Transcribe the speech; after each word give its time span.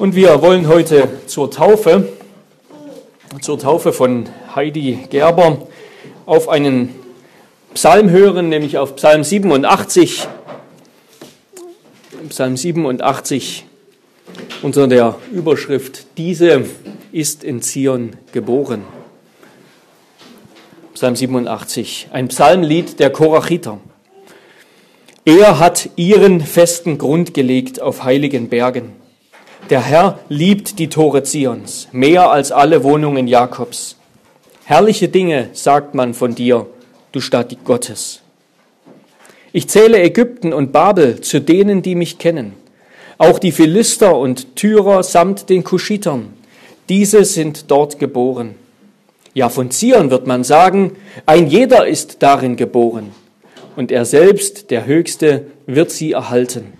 Und 0.00 0.14
wir 0.14 0.40
wollen 0.40 0.66
heute 0.66 1.10
zur 1.26 1.50
Taufe, 1.50 2.08
zur 3.42 3.58
Taufe 3.58 3.92
von 3.92 4.30
Heidi 4.54 4.98
Gerber 5.10 5.68
auf 6.24 6.48
einen 6.48 6.94
Psalm 7.74 8.08
hören, 8.08 8.48
nämlich 8.48 8.78
auf 8.78 8.96
Psalm 8.96 9.24
87. 9.24 10.26
Psalm 12.30 12.56
87 12.56 13.66
unter 14.62 14.88
der 14.88 15.16
Überschrift 15.32 16.06
Diese 16.16 16.64
ist 17.12 17.44
in 17.44 17.60
Zion 17.60 18.16
geboren. 18.32 18.84
Psalm 20.94 21.14
87, 21.14 22.08
ein 22.10 22.28
Psalmlied 22.28 23.00
der 23.00 23.10
Korachiter. 23.10 23.78
Er 25.26 25.58
hat 25.58 25.90
ihren 25.96 26.40
festen 26.40 26.96
Grund 26.96 27.34
gelegt 27.34 27.82
auf 27.82 28.02
heiligen 28.02 28.48
Bergen. 28.48 28.99
Der 29.70 29.82
Herr 29.82 30.18
liebt 30.28 30.80
die 30.80 30.88
Tore 30.88 31.22
Zions 31.22 31.86
mehr 31.92 32.28
als 32.28 32.50
alle 32.50 32.82
Wohnungen 32.82 33.28
Jakobs. 33.28 33.94
Herrliche 34.64 35.08
Dinge 35.08 35.50
sagt 35.52 35.94
man 35.94 36.12
von 36.12 36.34
dir, 36.34 36.66
du 37.12 37.20
Stadt 37.20 37.56
Gottes. 37.64 38.20
Ich 39.52 39.68
zähle 39.68 40.02
Ägypten 40.02 40.52
und 40.52 40.72
Babel 40.72 41.20
zu 41.20 41.40
denen, 41.40 41.82
die 41.82 41.94
mich 41.94 42.18
kennen. 42.18 42.54
Auch 43.16 43.38
die 43.38 43.52
Philister 43.52 44.18
und 44.18 44.56
Tyrer 44.56 45.04
samt 45.04 45.48
den 45.48 45.62
Kuschitern. 45.62 46.32
Diese 46.88 47.24
sind 47.24 47.70
dort 47.70 48.00
geboren. 48.00 48.56
Ja, 49.34 49.48
von 49.48 49.70
Zion 49.70 50.10
wird 50.10 50.26
man 50.26 50.42
sagen, 50.42 50.96
ein 51.26 51.46
jeder 51.46 51.86
ist 51.86 52.24
darin 52.24 52.56
geboren. 52.56 53.12
Und 53.76 53.92
er 53.92 54.04
selbst, 54.04 54.72
der 54.72 54.86
Höchste, 54.86 55.46
wird 55.66 55.92
sie 55.92 56.10
erhalten. 56.10 56.79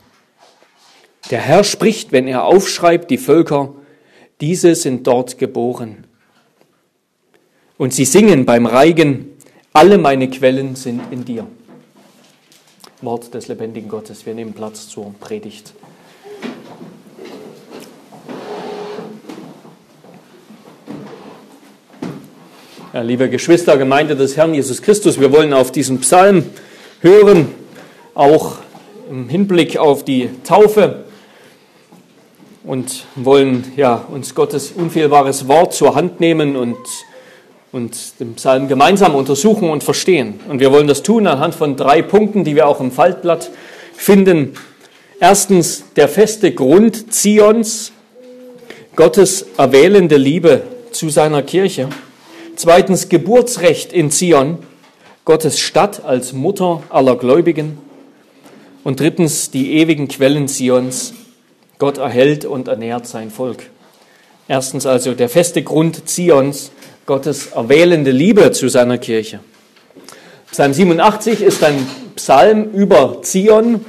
Der 1.28 1.40
Herr 1.40 1.64
spricht, 1.64 2.12
wenn 2.12 2.26
er 2.26 2.44
aufschreibt, 2.44 3.10
die 3.10 3.18
Völker, 3.18 3.74
diese 4.40 4.74
sind 4.74 5.06
dort 5.06 5.36
geboren. 5.36 6.06
Und 7.76 7.92
sie 7.92 8.04
singen 8.04 8.46
beim 8.46 8.66
Reigen, 8.66 9.36
alle 9.72 9.98
meine 9.98 10.30
Quellen 10.30 10.76
sind 10.76 11.02
in 11.10 11.24
dir. 11.24 11.46
Wort 13.02 13.32
des 13.34 13.48
lebendigen 13.48 13.88
Gottes. 13.88 14.26
Wir 14.26 14.34
nehmen 14.34 14.52
Platz 14.52 14.88
zur 14.88 15.14
Predigt. 15.20 15.72
Ja, 22.92 23.02
liebe 23.02 23.30
Geschwister, 23.30 23.78
Gemeinde 23.78 24.16
des 24.16 24.36
Herrn 24.36 24.52
Jesus 24.52 24.82
Christus, 24.82 25.20
wir 25.20 25.30
wollen 25.30 25.52
auf 25.52 25.70
diesen 25.70 26.00
Psalm 26.00 26.44
hören, 27.00 27.48
auch 28.14 28.56
im 29.08 29.28
Hinblick 29.28 29.76
auf 29.76 30.04
die 30.04 30.28
Taufe 30.42 31.04
und 32.64 33.04
wollen 33.14 33.72
ja, 33.76 34.04
uns 34.10 34.34
Gottes 34.34 34.72
unfehlbares 34.72 35.48
Wort 35.48 35.72
zur 35.72 35.94
Hand 35.94 36.20
nehmen 36.20 36.56
und, 36.56 36.76
und 37.72 38.20
den 38.20 38.34
Psalm 38.34 38.68
gemeinsam 38.68 39.14
untersuchen 39.14 39.70
und 39.70 39.82
verstehen. 39.82 40.40
Und 40.48 40.60
wir 40.60 40.72
wollen 40.72 40.86
das 40.86 41.02
tun 41.02 41.26
anhand 41.26 41.54
von 41.54 41.76
drei 41.76 42.02
Punkten, 42.02 42.44
die 42.44 42.56
wir 42.56 42.68
auch 42.68 42.80
im 42.80 42.92
Faltblatt 42.92 43.50
finden. 43.94 44.54
Erstens 45.20 45.84
der 45.96 46.08
feste 46.08 46.52
Grund 46.52 47.12
Zions, 47.12 47.92
Gottes 48.96 49.46
erwählende 49.56 50.16
Liebe 50.16 50.62
zu 50.92 51.08
seiner 51.08 51.42
Kirche. 51.42 51.88
Zweitens 52.56 53.08
Geburtsrecht 53.08 53.92
in 53.92 54.10
Zion, 54.10 54.58
Gottes 55.24 55.58
Stadt 55.60 56.04
als 56.04 56.32
Mutter 56.32 56.82
aller 56.90 57.16
Gläubigen. 57.16 57.78
Und 58.82 59.00
drittens 59.00 59.50
die 59.50 59.74
ewigen 59.74 60.08
Quellen 60.08 60.48
Zions, 60.48 61.12
Gott 61.80 61.96
erhält 61.96 62.44
und 62.44 62.68
ernährt 62.68 63.06
sein 63.06 63.30
Volk. 63.30 63.64
Erstens 64.46 64.84
also 64.84 65.14
der 65.14 65.30
feste 65.30 65.62
Grund 65.62 66.08
Zions, 66.08 66.72
Gottes 67.06 67.46
erwählende 67.48 68.10
Liebe 68.10 68.52
zu 68.52 68.68
seiner 68.68 68.98
Kirche. 68.98 69.40
Psalm 70.50 70.74
87 70.74 71.40
ist 71.40 71.64
ein 71.64 71.86
Psalm 72.16 72.70
über 72.72 73.22
Zion. 73.22 73.84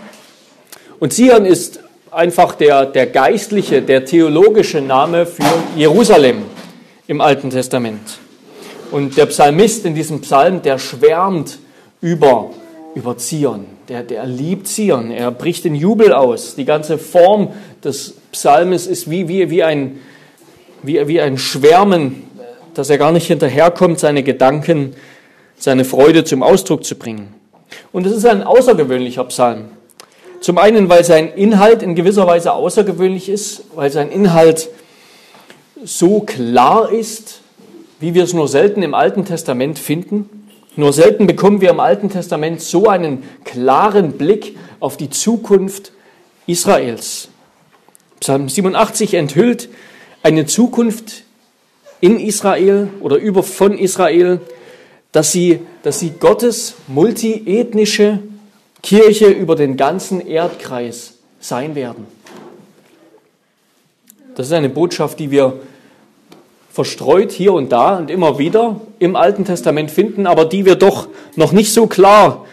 Und 0.99 1.11
Zion 1.11 1.45
ist 1.45 1.81
einfach 2.11 2.55
der, 2.55 2.85
der 2.85 3.07
geistliche, 3.07 3.81
der 3.81 4.05
theologische 4.05 4.79
Name 4.79 5.25
für 5.25 5.43
Jerusalem 5.75 6.43
im 7.07 7.19
Alten 7.19 7.49
Testament. 7.49 8.19
Und 8.91 9.17
der 9.17 9.25
Psalmist 9.25 9.85
in 9.85 9.95
diesem 9.95 10.21
Psalm, 10.21 10.61
der 10.61 10.79
schwärmt 10.79 11.59
über, 11.99 12.51
über 12.95 13.17
Zion. 13.17 13.65
Der, 13.89 14.03
der 14.03 14.25
liebt 14.25 14.67
Zion. 14.67 15.11
Er 15.11 15.31
bricht 15.31 15.65
in 15.65 15.75
Jubel 15.75 16.13
aus. 16.13 16.55
Die 16.55 16.65
ganze 16.65 16.97
Form 16.97 17.49
des 17.83 18.15
Psalmes 18.31 18.87
ist 18.87 19.09
wie, 19.09 19.27
wie, 19.27 19.49
wie, 19.49 19.63
ein, 19.63 19.99
wie, 20.83 21.07
wie 21.07 21.21
ein 21.21 21.37
Schwärmen, 21.37 22.23
dass 22.73 22.89
er 22.89 22.97
gar 22.97 23.11
nicht 23.11 23.27
hinterherkommt, 23.27 23.99
seine 23.99 24.23
Gedanken, 24.23 24.95
seine 25.57 25.85
Freude 25.85 26.23
zum 26.23 26.43
Ausdruck 26.43 26.83
zu 26.83 26.95
bringen. 26.95 27.33
Und 27.91 28.05
es 28.05 28.13
ist 28.13 28.25
ein 28.25 28.43
außergewöhnlicher 28.43 29.23
Psalm. 29.25 29.65
Zum 30.41 30.57
einen, 30.57 30.89
weil 30.89 31.03
sein 31.03 31.31
Inhalt 31.33 31.83
in 31.83 31.95
gewisser 31.95 32.25
Weise 32.25 32.53
außergewöhnlich 32.53 33.29
ist, 33.29 33.63
weil 33.75 33.91
sein 33.91 34.09
Inhalt 34.09 34.69
so 35.83 36.21
klar 36.21 36.91
ist, 36.91 37.41
wie 37.99 38.13
wir 38.15 38.23
es 38.23 38.33
nur 38.33 38.47
selten 38.47 38.81
im 38.81 38.95
Alten 38.95 39.23
Testament 39.25 39.77
finden. 39.77 40.40
Nur 40.75 40.93
selten 40.93 41.27
bekommen 41.27 41.59
wir 41.59 41.69
im 41.69 41.79
Alten 41.79 42.09
Testament 42.09 42.61
so 42.61 42.87
einen 42.87 43.23
klaren 43.43 44.13
Blick 44.13 44.57
auf 44.79 44.95
die 44.95 45.09
Zukunft 45.09 45.91
Israels. 46.47 47.27
Psalm 48.21 48.47
87 48.47 49.15
enthüllt 49.15 49.69
eine 50.23 50.45
Zukunft 50.45 51.23
in 51.99 52.19
Israel 52.19 52.89
oder 53.01 53.17
über 53.17 53.43
von 53.43 53.77
Israel, 53.77 54.39
dass 55.11 55.31
sie, 55.31 55.59
dass 55.83 55.99
sie 55.99 56.11
Gottes 56.19 56.75
multiethnische 56.87 58.19
Kirche 58.81 59.27
über 59.27 59.55
den 59.55 59.75
ganzen 59.77 60.25
Erdkreis 60.25 61.15
sein 61.39 61.75
werden. 61.75 62.07
Das 64.35 64.47
ist 64.47 64.53
eine 64.53 64.69
Botschaft, 64.69 65.19
die 65.19 65.31
wir 65.31 65.59
verstreut 66.71 67.31
hier 67.31 67.53
und 67.53 67.71
da 67.71 67.97
und 67.97 68.09
immer 68.09 68.39
wieder 68.39 68.79
im 68.99 69.15
Alten 69.15 69.45
Testament 69.45 69.91
finden, 69.91 70.25
aber 70.25 70.45
die 70.45 70.65
wir 70.65 70.75
doch 70.75 71.09
noch 71.35 71.51
nicht 71.51 71.73
so 71.73 71.87
klar 71.87 72.45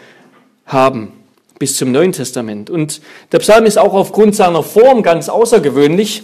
haben 0.65 1.13
bis 1.57 1.77
zum 1.77 1.91
Neuen 1.91 2.13
Testament. 2.13 2.69
Und 2.69 3.01
der 3.31 3.39
Psalm 3.39 3.65
ist 3.65 3.77
auch 3.77 3.93
aufgrund 3.93 4.35
seiner 4.35 4.63
Form 4.63 5.03
ganz 5.03 5.29
außergewöhnlich. 5.29 6.23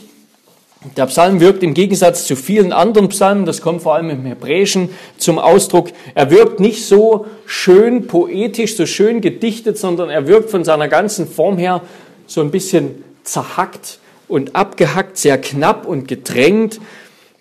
Der 0.95 1.07
Psalm 1.07 1.39
wirkt 1.39 1.63
im 1.63 1.73
Gegensatz 1.73 2.25
zu 2.25 2.35
vielen 2.35 2.71
anderen 2.71 3.09
Psalmen, 3.09 3.45
das 3.45 3.61
kommt 3.61 3.81
vor 3.81 3.95
allem 3.95 4.09
im 4.11 4.25
Hebräischen 4.25 4.89
zum 5.17 5.39
Ausdruck, 5.39 5.89
er 6.13 6.29
wirkt 6.29 6.59
nicht 6.59 6.85
so 6.85 7.25
schön 7.45 8.07
poetisch, 8.07 8.75
so 8.75 8.85
schön 8.85 9.19
gedichtet, 9.19 9.79
sondern 9.79 10.09
er 10.09 10.27
wirkt 10.27 10.51
von 10.51 10.63
seiner 10.63 10.87
ganzen 10.87 11.27
Form 11.27 11.57
her 11.57 11.81
so 12.27 12.41
ein 12.41 12.51
bisschen 12.51 13.03
zerhackt 13.23 13.99
und 14.27 14.55
abgehackt, 14.55 15.17
sehr 15.17 15.39
knapp 15.39 15.87
und 15.87 16.07
gedrängt, 16.07 16.79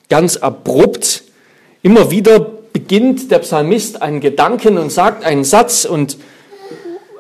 ganz 0.09 0.37
abrupt. 0.37 1.25
Immer 1.83 2.11
wieder 2.11 2.41
beginnt 2.73 3.31
der 3.31 3.39
Psalmist 3.41 4.03
einen 4.03 4.21
Gedanken 4.21 4.79
und 4.79 4.91
sagt 4.91 5.25
einen 5.25 5.45
Satz 5.45 5.85
und 5.85 6.17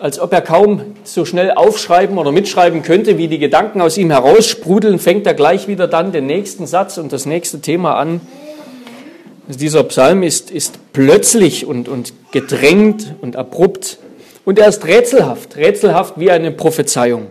als 0.00 0.18
ob 0.18 0.32
er 0.32 0.42
kaum 0.42 0.82
so 1.04 1.24
schnell 1.24 1.52
aufschreiben 1.52 2.18
oder 2.18 2.32
mitschreiben 2.32 2.82
könnte, 2.82 3.16
wie 3.16 3.28
die 3.28 3.38
Gedanken 3.38 3.80
aus 3.80 3.96
ihm 3.96 4.10
heraussprudeln, 4.10 4.98
fängt 4.98 5.26
er 5.26 5.32
gleich 5.32 5.68
wieder 5.68 5.88
dann 5.88 6.12
den 6.12 6.26
nächsten 6.26 6.66
Satz 6.66 6.98
und 6.98 7.12
das 7.12 7.24
nächste 7.24 7.60
Thema 7.60 7.96
an. 7.96 8.20
Also 9.46 9.58
dieser 9.58 9.84
Psalm 9.84 10.22
ist, 10.22 10.50
ist 10.50 10.78
plötzlich 10.92 11.66
und, 11.66 11.88
und 11.88 12.12
gedrängt 12.32 13.14
und 13.22 13.36
abrupt 13.36 13.98
und 14.44 14.58
er 14.58 14.68
ist 14.68 14.84
rätselhaft, 14.84 15.56
rätselhaft 15.56 16.18
wie 16.18 16.30
eine 16.30 16.50
Prophezeiung. 16.50 17.28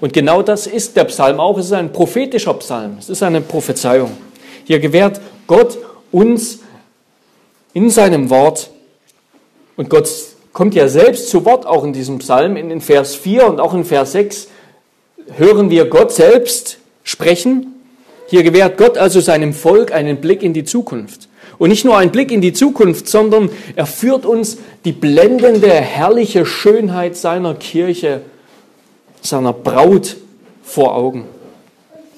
Und 0.00 0.12
genau 0.12 0.42
das 0.42 0.66
ist 0.66 0.96
der 0.96 1.04
Psalm 1.04 1.40
auch. 1.40 1.58
Es 1.58 1.66
ist 1.66 1.72
ein 1.72 1.92
prophetischer 1.92 2.54
Psalm, 2.54 2.96
es 2.98 3.08
ist 3.08 3.22
eine 3.22 3.40
Prophezeiung. 3.40 4.10
Hier 4.66 4.80
gewährt 4.80 5.20
Gott 5.46 5.78
uns 6.10 6.58
in 7.72 7.88
seinem 7.88 8.30
Wort 8.30 8.70
und 9.76 9.88
Gott 9.88 10.10
kommt 10.52 10.74
ja 10.74 10.88
selbst 10.88 11.28
zu 11.28 11.44
Wort, 11.44 11.66
auch 11.66 11.84
in 11.84 11.92
diesem 11.92 12.18
Psalm, 12.18 12.56
in 12.56 12.80
Vers 12.80 13.14
4 13.14 13.46
und 13.46 13.60
auch 13.60 13.74
in 13.74 13.84
Vers 13.84 14.12
6 14.12 14.48
hören 15.36 15.70
wir 15.70 15.84
Gott 15.84 16.12
selbst 16.12 16.78
sprechen. 17.04 17.74
Hier 18.26 18.42
gewährt 18.42 18.76
Gott 18.76 18.98
also 18.98 19.20
seinem 19.20 19.52
Volk 19.52 19.92
einen 19.92 20.20
Blick 20.20 20.42
in 20.42 20.52
die 20.52 20.64
Zukunft. 20.64 21.28
Und 21.58 21.70
nicht 21.70 21.84
nur 21.84 21.96
einen 21.96 22.10
Blick 22.10 22.32
in 22.32 22.40
die 22.40 22.52
Zukunft, 22.52 23.08
sondern 23.08 23.50
er 23.76 23.86
führt 23.86 24.26
uns 24.26 24.58
die 24.84 24.92
blendende, 24.92 25.70
herrliche 25.70 26.44
Schönheit 26.44 27.16
seiner 27.16 27.54
Kirche, 27.54 28.22
seiner 29.22 29.52
Braut 29.52 30.16
vor 30.64 30.96
Augen. 30.96 31.24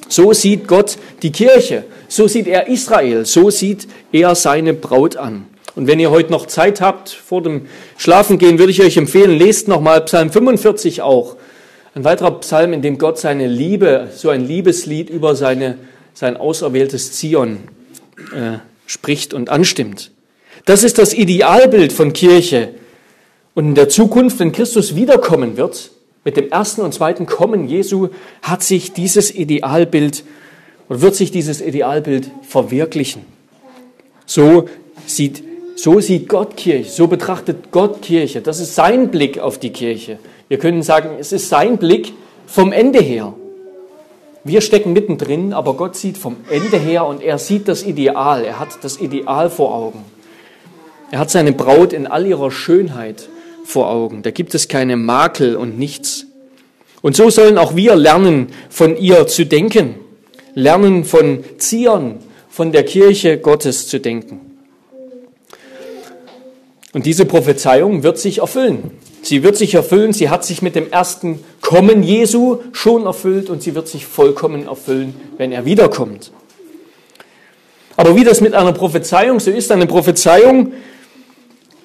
So 0.08 0.32
sieht 0.32 0.66
Gott 0.66 0.96
die 1.22 1.32
Kirche, 1.32 1.84
so 2.08 2.26
sieht 2.26 2.46
er 2.46 2.68
Israel, 2.68 3.26
so 3.26 3.50
sieht 3.50 3.86
er 4.10 4.34
seine 4.34 4.74
Braut 4.74 5.16
an. 5.16 5.46
Und 5.76 5.86
wenn 5.86 6.00
ihr 6.00 6.10
heute 6.10 6.32
noch 6.32 6.46
Zeit 6.46 6.80
habt 6.80 7.10
vor 7.10 7.42
dem 7.42 7.68
Schlafengehen, 7.98 8.58
würde 8.58 8.72
ich 8.72 8.82
euch 8.82 8.96
empfehlen, 8.96 9.38
lest 9.38 9.68
nochmal 9.68 10.00
Psalm 10.06 10.30
45 10.30 11.02
auch. 11.02 11.36
Ein 11.94 12.04
weiterer 12.04 12.40
Psalm, 12.40 12.72
in 12.72 12.82
dem 12.82 12.98
Gott 12.98 13.18
seine 13.18 13.46
Liebe, 13.46 14.08
so 14.14 14.30
ein 14.30 14.46
Liebeslied 14.46 15.10
über 15.10 15.36
seine, 15.36 15.78
sein 16.14 16.36
auserwähltes 16.36 17.12
Zion 17.12 17.58
äh, 18.34 18.58
spricht 18.86 19.34
und 19.34 19.50
anstimmt. 19.50 20.10
Das 20.64 20.82
ist 20.82 20.98
das 20.98 21.14
Idealbild 21.14 21.92
von 21.92 22.12
Kirche. 22.12 22.70
Und 23.54 23.66
in 23.66 23.74
der 23.74 23.88
Zukunft, 23.88 24.38
wenn 24.40 24.52
Christus 24.52 24.96
wiederkommen 24.96 25.56
wird, 25.56 25.90
mit 26.28 26.36
dem 26.36 26.50
ersten 26.50 26.82
und 26.82 26.92
zweiten 26.92 27.24
Kommen 27.24 27.66
Jesu, 27.66 28.08
hat 28.42 28.62
sich 28.62 28.92
dieses 28.92 29.34
Idealbild 29.34 30.24
und 30.90 31.00
wird 31.00 31.14
sich 31.14 31.30
dieses 31.30 31.62
Idealbild 31.62 32.30
verwirklichen. 32.42 33.22
So 34.26 34.66
sieht, 35.06 35.42
so 35.74 36.00
sieht 36.00 36.28
Gott 36.28 36.54
Kirche, 36.54 36.90
so 36.90 37.06
betrachtet 37.06 37.70
Gott 37.70 38.02
Kirche. 38.02 38.42
Das 38.42 38.60
ist 38.60 38.74
sein 38.74 39.10
Blick 39.10 39.38
auf 39.38 39.56
die 39.56 39.70
Kirche. 39.70 40.18
Wir 40.48 40.58
können 40.58 40.82
sagen, 40.82 41.12
es 41.18 41.32
ist 41.32 41.48
sein 41.48 41.78
Blick 41.78 42.12
vom 42.46 42.72
Ende 42.72 42.98
her. 42.98 43.32
Wir 44.44 44.60
stecken 44.60 44.92
mittendrin, 44.92 45.54
aber 45.54 45.78
Gott 45.78 45.96
sieht 45.96 46.18
vom 46.18 46.36
Ende 46.50 46.76
her 46.76 47.06
und 47.06 47.22
er 47.22 47.38
sieht 47.38 47.68
das 47.68 47.82
Ideal. 47.82 48.44
Er 48.44 48.60
hat 48.60 48.68
das 48.82 49.00
Ideal 49.00 49.48
vor 49.48 49.74
Augen. 49.74 50.04
Er 51.10 51.20
hat 51.20 51.30
seine 51.30 51.52
Braut 51.52 51.94
in 51.94 52.06
all 52.06 52.26
ihrer 52.26 52.50
Schönheit 52.50 53.30
vor 53.68 53.90
Augen. 53.90 54.22
Da 54.22 54.30
gibt 54.30 54.54
es 54.54 54.68
keine 54.68 54.96
Makel 54.96 55.54
und 55.54 55.78
nichts. 55.78 56.24
Und 57.02 57.16
so 57.16 57.28
sollen 57.28 57.58
auch 57.58 57.76
wir 57.76 57.96
lernen, 57.96 58.46
von 58.70 58.96
ihr 58.96 59.26
zu 59.26 59.44
denken, 59.44 59.96
lernen 60.54 61.04
von 61.04 61.44
Zion, 61.58 62.16
von 62.48 62.72
der 62.72 62.82
Kirche 62.84 63.36
Gottes 63.36 63.86
zu 63.86 64.00
denken. 64.00 64.40
Und 66.94 67.04
diese 67.04 67.26
Prophezeiung 67.26 68.02
wird 68.02 68.18
sich 68.18 68.38
erfüllen. 68.38 68.92
Sie 69.20 69.42
wird 69.42 69.56
sich 69.56 69.74
erfüllen, 69.74 70.14
sie 70.14 70.30
hat 70.30 70.46
sich 70.46 70.62
mit 70.62 70.74
dem 70.74 70.90
ersten 70.90 71.44
Kommen 71.60 72.02
Jesu 72.02 72.60
schon 72.72 73.04
erfüllt 73.04 73.50
und 73.50 73.62
sie 73.62 73.74
wird 73.74 73.86
sich 73.86 74.06
vollkommen 74.06 74.66
erfüllen, 74.66 75.14
wenn 75.36 75.52
er 75.52 75.66
wiederkommt. 75.66 76.32
Aber 77.98 78.16
wie 78.16 78.24
das 78.24 78.40
mit 78.40 78.54
einer 78.54 78.72
Prophezeiung 78.72 79.40
so 79.40 79.50
ist, 79.50 79.70
eine 79.70 79.86
Prophezeiung, 79.86 80.72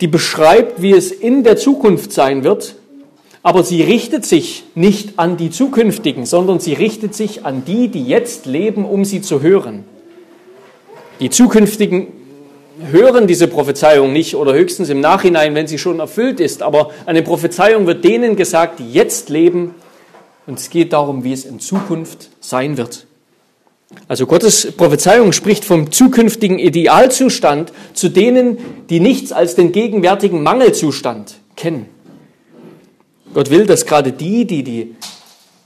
die 0.03 0.07
beschreibt, 0.09 0.81
wie 0.81 0.91
es 0.91 1.13
in 1.13 1.45
der 1.45 1.55
Zukunft 1.55 2.11
sein 2.11 2.43
wird, 2.43 2.75
aber 3.41 3.63
sie 3.63 3.81
richtet 3.81 4.25
sich 4.25 4.65
nicht 4.75 5.17
an 5.17 5.37
die 5.37 5.49
Zukünftigen, 5.49 6.25
sondern 6.25 6.59
sie 6.59 6.73
richtet 6.73 7.15
sich 7.15 7.45
an 7.45 7.63
die, 7.63 7.87
die 7.87 8.03
jetzt 8.03 8.45
leben, 8.45 8.83
um 8.83 9.05
sie 9.05 9.21
zu 9.21 9.41
hören. 9.41 9.85
Die 11.21 11.29
Zukünftigen 11.29 12.07
hören 12.91 13.27
diese 13.27 13.47
Prophezeiung 13.47 14.11
nicht 14.11 14.35
oder 14.35 14.53
höchstens 14.53 14.89
im 14.89 14.99
Nachhinein, 14.99 15.55
wenn 15.55 15.67
sie 15.67 15.77
schon 15.77 16.01
erfüllt 16.01 16.41
ist. 16.41 16.63
Aber 16.63 16.91
eine 17.05 17.21
Prophezeiung 17.21 17.87
wird 17.87 18.03
denen 18.03 18.35
gesagt, 18.35 18.79
die 18.79 18.91
jetzt 18.91 19.29
leben. 19.29 19.73
Und 20.47 20.59
es 20.59 20.69
geht 20.69 20.91
darum, 20.91 21.23
wie 21.23 21.31
es 21.31 21.45
in 21.45 21.61
Zukunft 21.61 22.29
sein 22.41 22.75
wird. 22.75 23.07
Also 24.07 24.25
Gottes 24.25 24.71
Prophezeiung 24.73 25.31
spricht 25.31 25.65
vom 25.65 25.91
zukünftigen 25.91 26.59
Idealzustand 26.59 27.71
zu 27.93 28.09
denen, 28.09 28.57
die 28.89 28.99
nichts 28.99 29.31
als 29.31 29.55
den 29.55 29.71
gegenwärtigen 29.71 30.43
Mangelzustand 30.43 31.35
kennen. 31.55 31.87
Gott 33.33 33.49
will, 33.49 33.65
dass 33.65 33.85
gerade 33.85 34.11
die, 34.11 34.45
die 34.45 34.63
die 34.63 34.95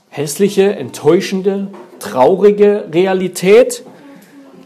hässliche, 0.08 0.74
enttäuschende, 0.76 1.68
traurige 1.98 2.88
Realität 2.92 3.82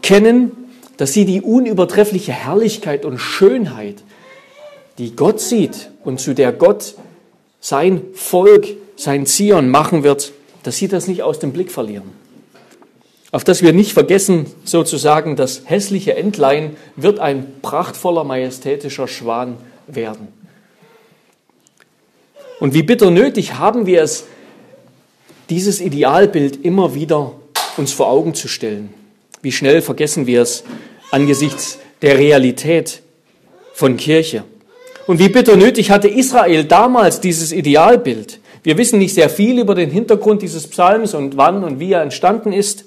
kennen, 0.01 0.51
dass 0.97 1.13
sie 1.13 1.25
die 1.25 1.41
unübertreffliche 1.41 2.31
Herrlichkeit 2.31 3.05
und 3.05 3.17
Schönheit, 3.17 4.03
die 4.97 5.15
Gott 5.15 5.39
sieht 5.39 5.89
und 6.03 6.19
zu 6.19 6.33
der 6.33 6.51
Gott 6.51 6.95
sein 7.59 8.01
Volk, 8.13 8.67
sein 8.95 9.25
Zion 9.25 9.69
machen 9.69 10.03
wird, 10.03 10.31
dass 10.63 10.77
sie 10.77 10.87
das 10.87 11.07
nicht 11.07 11.23
aus 11.23 11.39
dem 11.39 11.51
Blick 11.51 11.71
verlieren. 11.71 12.22
Auf 13.33 13.43
dass 13.43 13.63
wir 13.63 13.73
nicht 13.73 13.93
vergessen, 13.93 14.45
sozusagen, 14.63 15.35
das 15.35 15.63
hässliche 15.65 16.15
Entlein 16.15 16.77
wird 16.95 17.17
ein 17.17 17.47
prachtvoller, 17.63 18.23
majestätischer 18.23 19.07
Schwan 19.07 19.57
werden. 19.87 20.27
Und 22.59 22.75
wie 22.75 22.83
bitter 22.83 23.09
nötig 23.09 23.55
haben 23.55 23.87
wir 23.87 24.03
es, 24.03 24.25
dieses 25.49 25.81
Idealbild 25.81 26.63
immer 26.63 26.93
wieder 26.93 27.33
uns 27.75 27.91
vor 27.91 28.07
Augen 28.07 28.35
zu 28.35 28.47
stellen. 28.47 28.93
Wie 29.41 29.51
schnell 29.51 29.81
vergessen 29.81 30.27
wir 30.27 30.43
es 30.43 30.63
angesichts 31.09 31.79
der 32.03 32.19
Realität 32.19 33.01
von 33.73 33.97
Kirche. 33.97 34.43
Und 35.07 35.17
wie 35.17 35.29
bitter 35.29 35.55
nötig 35.55 35.89
hatte 35.89 36.07
Israel 36.07 36.65
damals 36.65 37.19
dieses 37.19 37.51
Idealbild. 37.51 38.39
Wir 38.61 38.77
wissen 38.77 38.99
nicht 38.99 39.15
sehr 39.15 39.31
viel 39.31 39.57
über 39.57 39.73
den 39.73 39.89
Hintergrund 39.89 40.43
dieses 40.43 40.67
Psalms 40.67 41.15
und 41.15 41.35
wann 41.35 41.63
und 41.63 41.79
wie 41.79 41.93
er 41.93 42.03
entstanden 42.03 42.53
ist. 42.53 42.85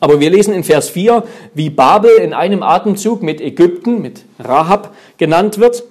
Aber 0.00 0.20
wir 0.20 0.30
lesen 0.30 0.54
in 0.54 0.64
Vers 0.64 0.90
4, 0.90 1.24
wie 1.54 1.70
Babel 1.70 2.10
in 2.16 2.32
einem 2.32 2.62
Atemzug 2.62 3.22
mit 3.22 3.40
Ägypten, 3.40 4.02
mit 4.02 4.24
Rahab 4.38 4.94
genannt 5.18 5.58
wird. 5.58 5.84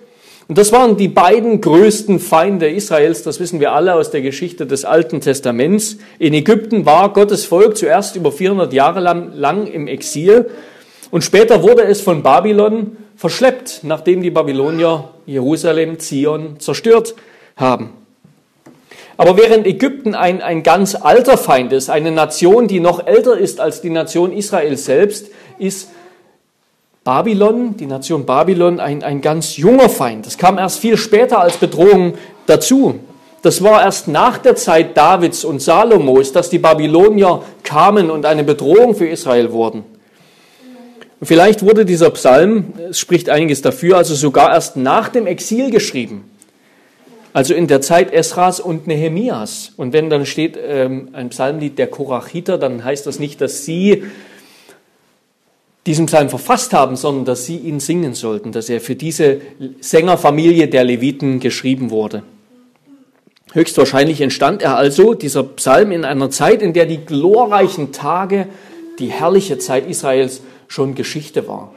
Und 0.48 0.58
das 0.58 0.74
waren 0.74 0.98
die 0.98 1.08
beiden 1.08 1.62
größten 1.62 2.20
Feinde 2.20 2.70
Israels, 2.70 3.24
das 3.24 3.40
wissen 3.40 3.62
wir 3.62 3.72
alle 3.72 3.96
aus 3.96 4.12
der 4.12 4.22
Geschichte 4.22 4.66
des 4.66 4.84
Alten 4.84 5.22
Testaments. 5.22 5.98
In 6.20 6.34
Ägypten 6.34 6.86
war 6.86 7.14
Gottes 7.14 7.46
Volk 7.46 7.78
zuerst 7.78 8.18
über 8.18 8.34
400 8.34 8.74
Jahre 8.74 9.00
lang, 9.00 9.68
im 9.68 9.88
Exil 9.88 10.50
und 11.10 11.24
später 11.24 11.64
wurde 11.64 11.84
es 11.84 12.02
von 12.02 12.22
Babylon 12.22 12.98
verschleppt, 13.16 13.82
nachdem 13.84 14.22
die 14.22 14.32
Babylonier 14.32 15.10
Jerusalem, 15.26 16.00
Zion 16.00 16.60
zerstört 16.60 17.16
haben. 17.56 18.01
Aber 19.18 19.38
während 19.38 19.68
Ägypten 19.68 20.16
ein, 20.16 20.42
ein 20.42 20.64
ganz 20.64 20.96
alter 20.96 21.38
Feind 21.38 21.74
ist, 21.74 21.90
eine 21.90 22.12
Nation, 22.12 22.68
die 22.68 22.80
noch 22.80 23.06
älter 23.06 23.38
ist 23.38 23.60
als 23.60 23.82
die 23.82 23.90
Nation 23.90 24.32
Israel 24.32 24.78
selbst, 24.78 25.28
ist 25.60 25.90
Babylon, 27.04 27.78
die 27.78 27.88
Nation 27.88 28.26
Babylon, 28.26 28.80
ein, 28.80 29.04
ein 29.04 29.22
ganz 29.22 29.58
junger 29.58 29.90
Feind. 29.90 30.26
Das 30.26 30.38
kam 30.38 30.58
erst 30.58 30.80
viel 30.80 30.98
später 30.98 31.40
als 31.40 31.58
Bedrohung 31.58 32.14
dazu. 32.46 33.00
Das 33.42 33.64
war 33.64 33.82
erst 33.82 34.08
nach 34.08 34.38
der 34.38 34.56
Zeit 34.56 34.96
Davids 34.96 35.44
und 35.44 35.62
Salomos, 35.62 36.32
dass 36.32 36.50
die 36.50 36.60
Babylonier 36.60 37.42
kamen 37.64 38.12
und 38.12 38.26
eine 38.26 38.44
Bedrohung 38.44 38.96
für 38.96 39.08
Israel 39.08 39.52
wurden. 39.52 39.84
Vielleicht 41.24 41.64
wurde 41.64 41.86
dieser 41.86 42.10
Psalm, 42.12 42.74
es 42.90 43.00
spricht 43.00 43.30
einiges 43.30 43.62
dafür, 43.62 43.98
also 43.98 44.16
sogar 44.16 44.54
erst 44.54 44.78
nach 44.78 45.10
dem 45.10 45.28
Exil 45.28 45.70
geschrieben. 45.70 46.31
Also 47.34 47.54
in 47.54 47.68
der 47.68 47.82
Zeit 47.82 48.12
Esras 48.12 48.60
und 48.60 48.88
Nehemias. 48.88 49.72
Und 49.78 49.94
wenn 49.94 50.10
dann 50.10 50.26
steht 50.26 50.58
ähm, 50.62 51.10
ein 51.14 51.30
Psalmlied 51.30 51.78
der 51.78 51.88
Korachiter, 51.88 52.58
dann 52.58 52.84
heißt 52.84 53.08
das 53.08 53.20
nicht, 53.20 53.40
dass 53.40 53.64
sie 53.64 54.04
diesen 55.86 56.06
Psalm 56.06 56.30
verfasst 56.30 56.74
haben, 56.74 56.96
sondern 56.96 57.26
dass 57.26 57.46
sie 57.46 57.58
ihn 57.58 57.80
singen 57.80 58.14
sollten, 58.14 58.52
dass 58.52 58.70
er 58.70 58.82
für 58.82 58.96
diese 58.96 59.42
Sängerfamilie 59.80 60.68
der 60.68 60.84
Leviten 60.84 61.40
geschrieben 61.40 61.90
wurde. 61.90 62.24
Höchstwahrscheinlich 63.54 64.22
entstand 64.22 64.62
er 64.62 64.78
also, 64.78 65.14
dieser 65.14 65.44
Psalm, 65.44 65.92
in 65.92 66.06
einer 66.06 66.30
Zeit, 66.30 66.62
in 66.62 66.74
der 66.74 66.86
die 66.86 67.00
glorreichen 67.00 67.92
Tage, 67.92 68.48
die 69.00 69.08
herrliche 69.08 69.58
Zeit 69.58 69.90
Israels 69.90 70.42
schon 70.68 70.96
Geschichte 70.96 71.48
war. 71.48 71.74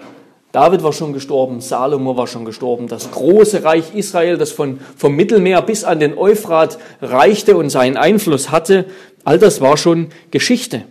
David 0.54 0.84
war 0.84 0.92
schon 0.92 1.12
gestorben, 1.12 1.60
Salomo 1.60 2.16
war 2.16 2.28
schon 2.28 2.44
gestorben, 2.44 2.86
das 2.86 3.10
große 3.10 3.64
Reich 3.64 3.92
Israel, 3.92 4.38
das 4.38 4.52
von, 4.52 4.78
vom 4.96 5.16
Mittelmeer 5.16 5.60
bis 5.62 5.82
an 5.82 5.98
den 5.98 6.16
Euphrat 6.16 6.78
reichte 7.02 7.56
und 7.56 7.70
seinen 7.70 7.96
Einfluss 7.96 8.52
hatte, 8.52 8.84
all 9.24 9.40
das 9.40 9.60
war 9.60 9.76
schon 9.76 10.10
Geschichte. 10.30 10.82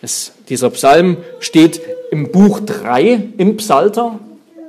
Es, 0.00 0.32
dieser 0.48 0.70
Psalm 0.70 1.18
steht 1.38 1.82
im 2.10 2.32
Buch 2.32 2.60
3 2.60 3.22
im 3.36 3.58
Psalter, 3.58 4.18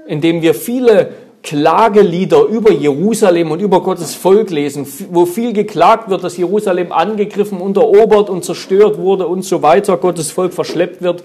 in 0.05 0.19
dem 0.19 0.41
wir 0.41 0.53
viele 0.53 1.13
Klagelieder 1.43 2.43
über 2.43 2.73
Jerusalem 2.73 3.51
und 3.51 3.61
über 3.61 3.81
Gottes 3.81 4.15
Volk 4.15 4.49
lesen, 4.49 4.85
wo 5.11 5.25
viel 5.25 5.53
geklagt 5.53 6.09
wird, 6.09 6.25
dass 6.25 6.35
Jerusalem 6.35 6.91
angegriffen, 6.91 7.61
unterobert 7.61 8.29
und 8.29 8.43
zerstört 8.43 8.97
wurde 8.97 9.27
und 9.27 9.43
so 9.43 9.61
weiter, 9.61 9.95
Gottes 9.95 10.29
Volk 10.29 10.53
verschleppt 10.53 11.01
wird. 11.01 11.23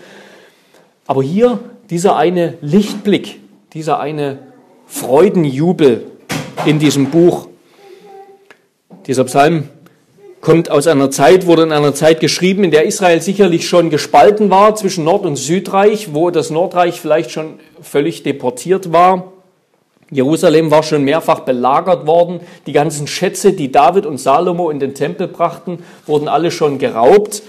Aber 1.09 1.23
hier 1.23 1.59
dieser 1.89 2.17
eine 2.17 2.59
Lichtblick, 2.61 3.41
dieser 3.73 3.99
eine 3.99 4.41
Freudenjubel 4.87 6.05
in 6.67 6.79
diesem 6.79 7.07
Buch. 7.07 7.49
Dieser 9.07 9.25
Psalm 9.25 9.71
kommt 10.43 10.71
aus 10.71 10.87
einer 10.87 11.11
Zeit, 11.11 11.47
wurde 11.47 11.63
in 11.63 11.73
einer 11.73 11.95
Zeit 11.95 12.21
geschrieben, 12.21 12.63
in 12.63 12.71
der 12.71 12.85
Israel 12.85 13.23
sicherlich 13.23 13.67
schon 13.67 13.89
gespalten 13.89 14.51
war 14.51 14.75
zwischen 14.75 15.05
Nord- 15.05 15.25
und 15.25 15.37
Südreich, 15.37 16.13
wo 16.13 16.29
das 16.29 16.51
Nordreich 16.51 17.01
vielleicht 17.01 17.31
schon 17.31 17.55
völlig 17.81 18.23
deportiert 18.23 18.93
war. 18.93 19.33
Jerusalem 20.11 20.71
war 20.71 20.83
schon 20.83 21.05
mehrfach 21.05 21.41
belagert 21.41 22.07
worden. 22.07 22.41
Die 22.67 22.73
ganzen 22.73 23.07
Schätze, 23.07 23.55
die 23.55 23.73
David 23.73 24.05
und 24.05 24.19
Salomo 24.19 24.69
in 24.69 24.79
den 24.79 24.95
Tempel 24.95 25.27
brachten, 25.27 25.79
wurden 26.05 26.29
alle 26.29 26.51
schon 26.51 26.79
geraubt. 26.79 27.43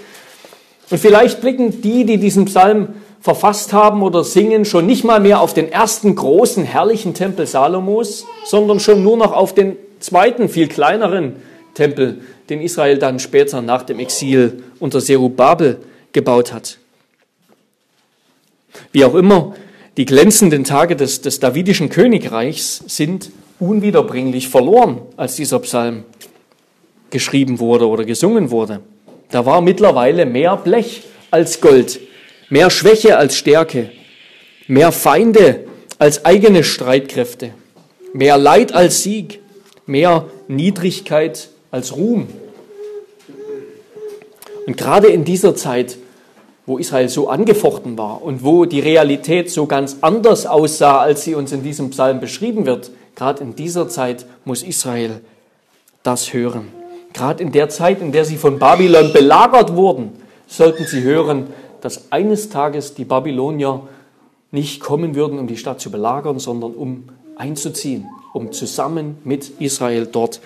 Und 0.88 0.98
vielleicht 0.98 1.42
blicken 1.42 1.82
die, 1.82 2.06
die 2.06 2.16
diesen 2.16 2.46
Psalm 2.46 2.94
verfasst 3.20 3.72
haben 3.72 4.02
oder 4.02 4.24
singen, 4.24 4.64
schon 4.64 4.86
nicht 4.86 5.04
mal 5.04 5.20
mehr 5.20 5.40
auf 5.40 5.52
den 5.52 5.70
ersten 5.70 6.14
großen, 6.14 6.64
herrlichen 6.64 7.14
Tempel 7.14 7.46
Salomos, 7.46 8.26
sondern 8.44 8.80
schon 8.80 9.02
nur 9.02 9.16
noch 9.16 9.32
auf 9.32 9.54
den 9.54 9.76
zweiten, 10.00 10.48
viel 10.48 10.68
kleineren 10.68 11.36
Tempel, 11.74 12.22
den 12.48 12.60
Israel 12.60 12.98
dann 12.98 13.18
später 13.18 13.60
nach 13.62 13.82
dem 13.82 13.98
Exil 13.98 14.62
unter 14.78 15.00
Serubabel 15.00 15.78
gebaut 16.12 16.52
hat. 16.52 16.78
Wie 18.92 19.04
auch 19.04 19.14
immer, 19.14 19.54
die 19.96 20.06
glänzenden 20.06 20.64
Tage 20.64 20.96
des, 20.96 21.20
des 21.20 21.40
davidischen 21.40 21.90
Königreichs 21.90 22.82
sind 22.86 23.30
unwiederbringlich 23.58 24.48
verloren, 24.48 25.02
als 25.16 25.36
dieser 25.36 25.58
Psalm 25.60 26.04
geschrieben 27.10 27.58
wurde 27.58 27.86
oder 27.86 28.04
gesungen 28.04 28.50
wurde. 28.50 28.80
Da 29.30 29.44
war 29.44 29.60
mittlerweile 29.60 30.26
mehr 30.26 30.56
Blech 30.56 31.02
als 31.30 31.60
Gold, 31.60 32.00
mehr 32.50 32.68
Schwäche 32.68 33.16
als 33.16 33.36
Stärke, 33.36 33.90
mehr 34.66 34.92
Feinde 34.92 35.64
als 35.98 36.24
eigene 36.24 36.64
Streitkräfte, 36.64 37.52
mehr 38.12 38.36
Leid 38.36 38.72
als 38.74 39.02
Sieg, 39.02 39.40
mehr 39.86 40.26
Niedrigkeit 40.48 41.48
als 41.70 41.96
Ruhm. 41.96 42.28
Und 44.66 44.76
gerade 44.76 45.08
in 45.08 45.24
dieser 45.24 45.56
Zeit, 45.56 45.96
wo 46.66 46.78
Israel 46.78 47.08
so 47.08 47.28
angefochten 47.28 47.96
war 47.98 48.22
und 48.22 48.44
wo 48.44 48.64
die 48.64 48.80
Realität 48.80 49.50
so 49.50 49.66
ganz 49.66 49.98
anders 50.02 50.46
aussah, 50.46 51.00
als 51.00 51.24
sie 51.24 51.34
uns 51.34 51.52
in 51.52 51.62
diesem 51.62 51.90
Psalm 51.90 52.20
beschrieben 52.20 52.66
wird, 52.66 52.90
gerade 53.16 53.42
in 53.42 53.56
dieser 53.56 53.88
Zeit 53.88 54.26
muss 54.44 54.62
Israel 54.62 55.20
das 56.02 56.32
hören. 56.32 56.68
Gerade 57.12 57.42
in 57.42 57.50
der 57.52 57.68
Zeit, 57.68 58.00
in 58.00 58.12
der 58.12 58.24
sie 58.24 58.36
von 58.36 58.58
Babylon 58.58 59.12
belagert 59.12 59.74
wurden, 59.74 60.12
sollten 60.46 60.84
sie 60.86 61.02
hören, 61.02 61.48
dass 61.80 62.12
eines 62.12 62.48
Tages 62.50 62.94
die 62.94 63.04
Babylonier 63.04 63.88
nicht 64.50 64.80
kommen 64.80 65.14
würden, 65.14 65.38
um 65.38 65.46
die 65.46 65.56
Stadt 65.56 65.80
zu 65.80 65.90
belagern, 65.90 66.38
sondern 66.38 66.72
um 66.72 67.04
einzuziehen, 67.36 68.08
um 68.32 68.52
zusammen 68.52 69.18
mit 69.24 69.60
Israel 69.60 70.06
dort 70.06 70.40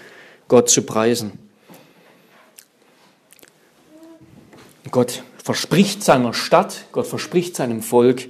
Gott 0.48 0.68
zu 0.68 0.82
preisen. 0.82 1.38
Gott 4.90 5.22
verspricht 5.42 6.04
seiner 6.04 6.34
Stadt, 6.34 6.84
Gott 6.92 7.06
verspricht 7.06 7.56
seinem 7.56 7.82
Volk, 7.82 8.28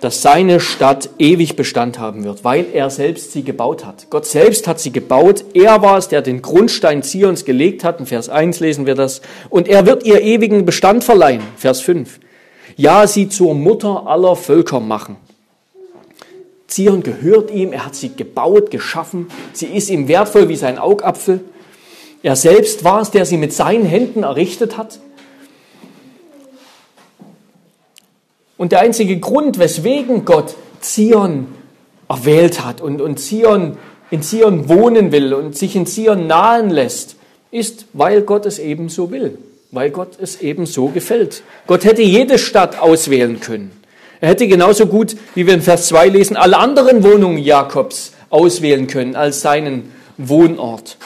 dass 0.00 0.20
seine 0.20 0.60
Stadt 0.60 1.08
ewig 1.18 1.56
Bestand 1.56 1.98
haben 1.98 2.24
wird, 2.24 2.44
weil 2.44 2.66
er 2.74 2.90
selbst 2.90 3.32
sie 3.32 3.44
gebaut 3.44 3.86
hat. 3.86 4.10
Gott 4.10 4.26
selbst 4.26 4.68
hat 4.68 4.78
sie 4.78 4.92
gebaut. 4.92 5.42
Er 5.54 5.80
war 5.80 5.96
es, 5.96 6.08
der 6.08 6.20
den 6.20 6.42
Grundstein 6.42 7.02
Zions 7.02 7.46
gelegt 7.46 7.82
hat. 7.82 7.98
In 7.98 8.04
Vers 8.04 8.28
1 8.28 8.60
lesen 8.60 8.84
wir 8.84 8.94
das. 8.94 9.22
Und 9.48 9.68
er 9.68 9.86
wird 9.86 10.04
ihr 10.04 10.20
ewigen 10.20 10.66
Bestand 10.66 11.02
verleihen. 11.02 11.42
Vers 11.56 11.80
5 11.80 12.20
ja 12.76 13.06
sie 13.06 13.28
zur 13.28 13.54
Mutter 13.54 14.06
aller 14.06 14.36
Völker 14.36 14.80
machen. 14.80 15.16
Zion 16.66 17.02
gehört 17.02 17.50
ihm, 17.50 17.72
er 17.72 17.86
hat 17.86 17.94
sie 17.94 18.14
gebaut, 18.14 18.70
geschaffen, 18.70 19.28
sie 19.52 19.66
ist 19.66 19.88
ihm 19.88 20.08
wertvoll 20.08 20.48
wie 20.48 20.56
sein 20.56 20.78
Augapfel. 20.78 21.40
Er 22.22 22.36
selbst 22.36 22.84
war 22.84 23.00
es, 23.00 23.10
der 23.10 23.24
sie 23.24 23.36
mit 23.36 23.52
seinen 23.52 23.86
Händen 23.86 24.24
errichtet 24.24 24.76
hat. 24.76 24.98
Und 28.56 28.72
der 28.72 28.80
einzige 28.80 29.18
Grund, 29.20 29.58
weswegen 29.58 30.24
Gott 30.24 30.56
Zion 30.80 31.46
erwählt 32.08 32.64
hat 32.64 32.80
und, 32.80 33.00
und 33.00 33.20
Zion, 33.20 33.76
in 34.10 34.22
Zion 34.22 34.68
wohnen 34.68 35.12
will 35.12 35.34
und 35.34 35.56
sich 35.56 35.76
in 35.76 35.86
Zion 35.86 36.26
nahen 36.26 36.70
lässt, 36.70 37.16
ist, 37.50 37.86
weil 37.92 38.22
Gott 38.22 38.44
es 38.44 38.58
eben 38.58 38.88
so 38.88 39.10
will 39.10 39.38
weil 39.76 39.90
Gott 39.90 40.18
es 40.18 40.40
eben 40.40 40.64
so 40.64 40.88
gefällt. 40.88 41.42
Gott 41.66 41.84
hätte 41.84 42.00
jede 42.00 42.38
Stadt 42.38 42.78
auswählen 42.78 43.40
können. 43.40 43.70
Er 44.22 44.30
hätte 44.30 44.48
genauso 44.48 44.86
gut, 44.86 45.16
wie 45.34 45.46
wir 45.46 45.52
in 45.52 45.60
Vers 45.60 45.88
2 45.88 46.08
lesen, 46.08 46.34
alle 46.36 46.56
anderen 46.56 47.04
Wohnungen 47.04 47.36
Jakobs 47.36 48.12
auswählen 48.30 48.86
können 48.86 49.14
als 49.16 49.42
seinen 49.42 49.92
Wohnort. 50.16 50.96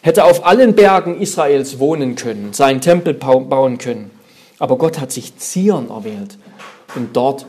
Hätte 0.00 0.24
auf 0.24 0.46
allen 0.46 0.74
Bergen 0.74 1.20
Israels 1.20 1.78
wohnen 1.78 2.16
können, 2.16 2.54
seinen 2.54 2.80
Tempel 2.80 3.12
bauen 3.12 3.76
können. 3.76 4.10
Aber 4.58 4.78
Gott 4.78 5.00
hat 5.00 5.12
sich 5.12 5.36
Zion 5.36 5.90
erwählt 5.90 6.38
und 6.94 7.14
dort 7.14 7.44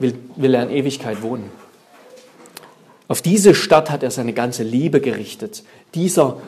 will, 0.00 0.14
will 0.34 0.54
er 0.54 0.64
in 0.64 0.70
Ewigkeit 0.70 1.22
wohnen. 1.22 1.50
Auf 3.06 3.22
diese 3.22 3.54
Stadt 3.54 3.92
hat 3.92 4.02
er 4.02 4.10
seine 4.10 4.32
ganze 4.32 4.64
Liebe 4.64 5.00
gerichtet. 5.00 5.62
Dieser, 5.94 6.38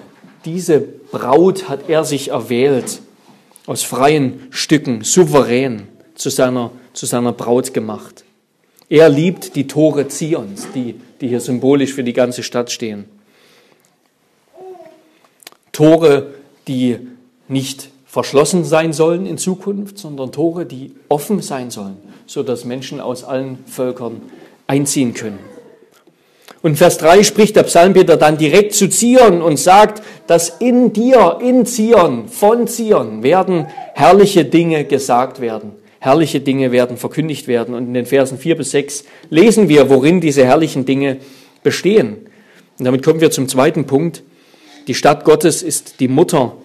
diese 0.44 0.80
Braut 0.80 1.68
hat 1.68 1.88
er 1.88 2.02
sich 2.02 2.30
erwählt 2.30 3.02
aus 3.68 3.82
freien 3.82 4.48
Stücken 4.50 5.04
souverän 5.04 5.88
zu 6.14 6.30
seiner, 6.30 6.70
zu 6.94 7.04
seiner 7.04 7.32
Braut 7.32 7.74
gemacht. 7.74 8.24
Er 8.88 9.10
liebt 9.10 9.56
die 9.56 9.66
Tore 9.66 10.08
Zions, 10.08 10.68
die, 10.74 10.94
die 11.20 11.28
hier 11.28 11.40
symbolisch 11.40 11.92
für 11.92 12.02
die 12.02 12.14
ganze 12.14 12.42
Stadt 12.42 12.72
stehen. 12.72 13.04
Tore, 15.70 16.28
die 16.66 16.96
nicht 17.46 17.90
verschlossen 18.06 18.64
sein 18.64 18.94
sollen 18.94 19.26
in 19.26 19.36
Zukunft, 19.36 19.98
sondern 19.98 20.32
Tore, 20.32 20.64
die 20.64 20.94
offen 21.10 21.42
sein 21.42 21.70
sollen, 21.70 21.98
sodass 22.26 22.64
Menschen 22.64 23.00
aus 23.02 23.22
allen 23.22 23.58
Völkern 23.66 24.22
einziehen 24.66 25.12
können. 25.12 25.38
Und 26.60 26.76
Vers 26.76 26.98
3 26.98 27.22
spricht 27.22 27.56
der 27.56 27.62
Psalmbeter 27.62 28.16
dann 28.16 28.36
direkt 28.36 28.74
zu 28.74 28.88
Zion 28.88 29.42
und 29.42 29.58
sagt, 29.58 30.02
dass 30.26 30.48
in 30.60 30.92
dir, 30.92 31.38
in 31.40 31.66
Zion, 31.66 32.28
von 32.28 32.66
Zion 32.66 33.22
werden 33.22 33.66
herrliche 33.94 34.44
Dinge 34.44 34.84
gesagt 34.84 35.40
werden. 35.40 35.72
Herrliche 36.00 36.40
Dinge 36.40 36.72
werden 36.72 36.96
verkündigt 36.96 37.48
werden. 37.48 37.74
Und 37.74 37.86
in 37.86 37.94
den 37.94 38.06
Versen 38.06 38.38
4 38.38 38.56
bis 38.56 38.72
6 38.72 39.04
lesen 39.30 39.68
wir, 39.68 39.90
worin 39.90 40.20
diese 40.20 40.44
herrlichen 40.44 40.84
Dinge 40.84 41.18
bestehen. 41.62 42.28
Und 42.78 42.84
damit 42.84 43.04
kommen 43.04 43.20
wir 43.20 43.30
zum 43.30 43.48
zweiten 43.48 43.86
Punkt. 43.86 44.22
Die 44.86 44.94
Stadt 44.94 45.24
Gottes 45.24 45.62
ist 45.62 46.00
die 46.00 46.08
Mutter 46.08 46.56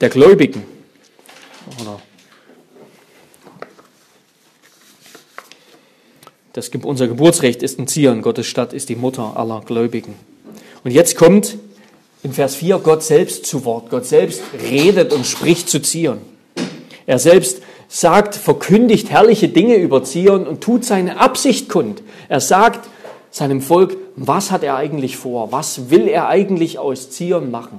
der 0.00 0.08
Gläubigen. 0.08 0.62
Das, 6.52 6.68
unser 6.82 7.06
Geburtsrecht 7.06 7.62
ist 7.62 7.78
in 7.78 7.86
Zion, 7.86 8.22
Gottes 8.22 8.46
Stadt 8.46 8.72
ist 8.72 8.88
die 8.88 8.96
Mutter 8.96 9.36
aller 9.36 9.60
Gläubigen. 9.64 10.14
Und 10.82 10.90
jetzt 10.90 11.16
kommt 11.16 11.56
in 12.22 12.32
Vers 12.32 12.56
4 12.56 12.78
Gott 12.78 13.02
selbst 13.04 13.46
zu 13.46 13.64
Wort. 13.64 13.88
Gott 13.90 14.04
selbst 14.04 14.42
redet 14.68 15.12
und 15.12 15.26
spricht 15.26 15.68
zu 15.68 15.80
Zion. 15.80 16.18
Er 17.06 17.18
selbst 17.18 17.62
sagt, 17.88 18.34
verkündigt 18.34 19.10
herrliche 19.10 19.48
Dinge 19.48 19.76
über 19.76 20.02
Zion 20.02 20.46
und 20.46 20.60
tut 20.60 20.84
seine 20.84 21.20
Absicht 21.20 21.68
kund. 21.68 22.02
Er 22.28 22.40
sagt 22.40 22.88
seinem 23.30 23.60
Volk, 23.60 23.96
was 24.16 24.50
hat 24.50 24.64
er 24.64 24.74
eigentlich 24.74 25.16
vor? 25.16 25.52
Was 25.52 25.90
will 25.90 26.08
er 26.08 26.28
eigentlich 26.28 26.78
aus 26.78 27.10
Zion 27.10 27.50
machen? 27.52 27.78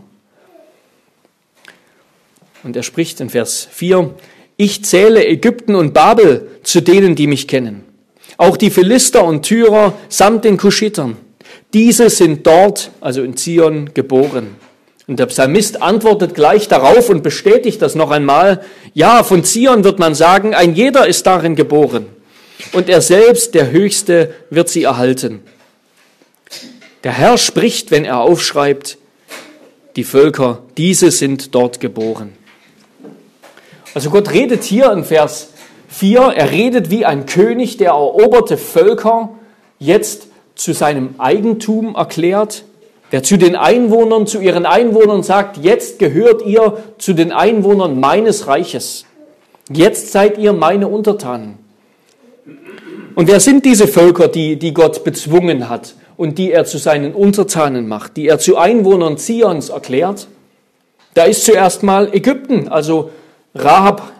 Und 2.64 2.76
er 2.78 2.84
spricht 2.84 3.20
in 3.20 3.30
Vers 3.30 3.68
4, 3.70 4.14
ich 4.56 4.86
zähle 4.86 5.26
Ägypten 5.26 5.76
und 5.76 5.94
Babel 5.94 6.48
zu 6.64 6.82
denen, 6.82 7.16
die 7.16 7.28
mich 7.28 7.48
kennen 7.48 7.91
auch 8.42 8.58
die 8.58 8.72
Philister 8.72 9.24
und 9.24 9.44
Tyrer 9.44 9.94
samt 10.10 10.46
den 10.46 10.58
Kuschitern. 10.58 11.16
Diese 11.74 12.10
sind 12.10 12.48
dort, 12.48 12.90
also 13.00 13.22
in 13.22 13.38
Zion, 13.38 13.92
geboren. 13.94 14.56
Und 15.06 15.20
der 15.20 15.28
Psalmist 15.28 15.84
antwortet 15.84 16.34
gleich 16.34 16.68
darauf 16.68 17.10
und 17.10 17.22
bestätigt 17.22 17.84
das 17.84 17.94
noch 17.94 18.10
einmal. 18.10 18.64
Ja, 18.96 19.22
von 19.22 19.44
Zion 19.44 19.84
wird 19.84 20.00
man 20.00 20.16
sagen, 20.16 20.56
ein 20.56 20.74
jeder 20.74 21.06
ist 21.06 21.28
darin 21.28 21.56
geboren. 21.56 22.08
Und 22.74 22.90
er 22.90 23.02
selbst, 23.02 23.54
der 23.54 23.70
Höchste, 23.70 24.34
wird 24.50 24.70
sie 24.70 24.84
erhalten. 24.84 25.42
Der 27.04 27.12
Herr 27.12 27.38
spricht, 27.38 27.92
wenn 27.92 28.06
er 28.06 28.22
aufschreibt, 28.22 28.98
die 29.96 30.04
Völker, 30.04 30.64
diese 30.78 31.12
sind 31.12 31.54
dort 31.54 31.80
geboren. 31.80 32.34
Also 33.94 34.10
Gott 34.10 34.32
redet 34.32 34.64
hier 34.64 34.92
in 34.92 35.04
Vers 35.04 35.51
4, 35.92 36.34
er 36.36 36.52
redet 36.52 36.90
wie 36.90 37.06
ein 37.06 37.26
König, 37.26 37.76
der 37.76 37.90
eroberte 37.90 38.58
Völker 38.58 39.30
jetzt 39.78 40.28
zu 40.56 40.74
seinem 40.74 41.16
Eigentum 41.18 41.96
erklärt, 41.96 42.64
der 43.12 43.24
zu 43.24 43.38
den 43.38 43.58
Einwohnern, 43.58 44.26
zu 44.26 44.40
ihren 44.40 44.66
Einwohnern 44.66 45.22
sagt, 45.22 45.58
jetzt 45.58 46.00
gehört 46.00 46.46
ihr 46.46 46.78
zu 46.98 47.12
den 47.14 47.34
Einwohnern 47.34 48.00
meines 48.00 48.48
Reiches. 48.48 49.06
Jetzt 49.70 50.14
seid 50.14 50.38
ihr 50.38 50.54
meine 50.54 50.88
Untertanen. 50.88 51.58
Und 53.16 53.28
wer 53.28 53.42
sind 53.42 53.66
diese 53.66 53.88
Völker, 53.88 54.30
die, 54.30 54.56
die 54.56 54.74
Gott 54.74 55.04
bezwungen 55.04 55.68
hat 55.68 55.96
und 56.16 56.38
die 56.38 56.54
er 56.54 56.64
zu 56.64 56.78
seinen 56.78 57.14
Untertanen 57.14 57.90
macht, 57.90 58.16
die 58.16 58.28
er 58.30 58.40
zu 58.40 58.56
Einwohnern 58.56 59.18
Zions 59.18 59.70
erklärt? 59.70 60.28
Da 61.16 61.26
ist 61.26 61.44
zuerst 61.44 61.84
mal 61.84 62.14
Ägypten, 62.14 62.70
also 62.70 63.10
Rahab 63.54 64.14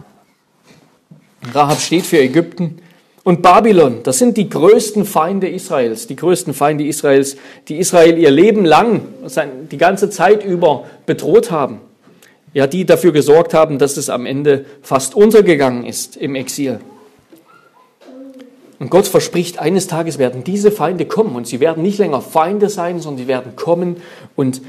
Rahab 1.54 1.80
steht 1.80 2.06
für 2.06 2.20
Ägypten. 2.20 2.78
Und 3.24 3.44
Babylon, 3.44 4.00
das 4.04 4.18
sind 4.18 4.36
die 4.36 4.50
größten 4.50 5.06
Feinde 5.06 5.48
Israels, 5.48 6.08
die 6.08 6.16
größten 6.16 6.56
Feinde 6.56 6.86
Israels, 6.86 7.38
die 7.68 7.78
Israel 7.78 8.18
ihr 8.18 8.32
Leben 8.32 8.66
lang, 8.66 9.02
die 9.72 9.78
ganze 9.78 10.10
Zeit 10.10 10.44
über 10.44 10.86
bedroht 11.06 11.52
haben. 11.52 11.82
Ja, 12.54 12.68
die 12.68 12.86
dafür 12.86 13.12
gesorgt 13.12 13.54
haben, 13.54 13.78
dass 13.78 13.96
es 13.98 14.10
am 14.10 14.26
Ende 14.26 14.66
fast 14.82 15.16
untergegangen 15.16 15.86
ist 15.86 16.18
im 16.18 16.36
Exil. 16.36 16.80
Und 18.80 18.90
Gott 18.90 19.08
verspricht, 19.08 19.60
eines 19.60 19.86
Tages 19.86 20.18
werden 20.18 20.44
diese 20.44 20.72
Feinde 20.72 21.06
kommen 21.06 21.36
und 21.36 21.46
sie 21.46 21.60
werden 21.60 21.84
nicht 21.84 22.00
länger 22.00 22.22
Feinde 22.22 22.68
sein, 22.68 23.00
sondern 23.00 23.20
sie 23.20 23.28
werden 23.28 23.56
kommen 23.56 23.98
und, 24.36 24.62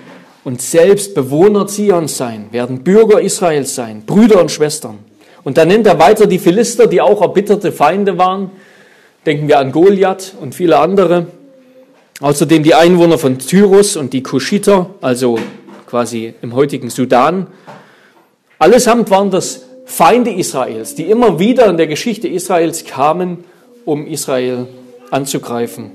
und 0.44 0.60
selbst 0.60 1.14
Bewohner 1.14 1.66
Zions 1.66 2.18
sein, 2.18 2.48
werden 2.50 2.84
Bürger 2.84 3.22
Israels 3.22 3.74
sein, 3.74 4.02
Brüder 4.04 4.42
und 4.42 4.50
Schwestern. 4.50 4.98
Und 5.44 5.58
dann 5.58 5.68
nennt 5.68 5.86
er 5.86 5.98
weiter 5.98 6.26
die 6.26 6.38
Philister, 6.38 6.86
die 6.86 7.00
auch 7.00 7.20
erbitterte 7.20 7.72
Feinde 7.72 8.18
waren. 8.18 8.50
Denken 9.26 9.48
wir 9.48 9.58
an 9.58 9.72
Goliath 9.72 10.34
und 10.40 10.54
viele 10.54 10.78
andere. 10.78 11.26
Außerdem 12.20 12.62
die 12.62 12.74
Einwohner 12.74 13.18
von 13.18 13.38
Tyrus 13.38 13.96
und 13.96 14.12
die 14.12 14.22
Kuschiter, 14.22 14.90
also 15.00 15.38
quasi 15.86 16.34
im 16.42 16.54
heutigen 16.54 16.90
Sudan. 16.90 17.48
Allesamt 18.58 19.10
waren 19.10 19.30
das 19.30 19.64
Feinde 19.84 20.30
Israels, 20.30 20.94
die 20.94 21.04
immer 21.04 21.38
wieder 21.38 21.66
in 21.66 21.76
der 21.76 21.88
Geschichte 21.88 22.28
Israels 22.28 22.84
kamen, 22.84 23.44
um 23.84 24.06
Israel 24.06 24.68
anzugreifen. 25.10 25.90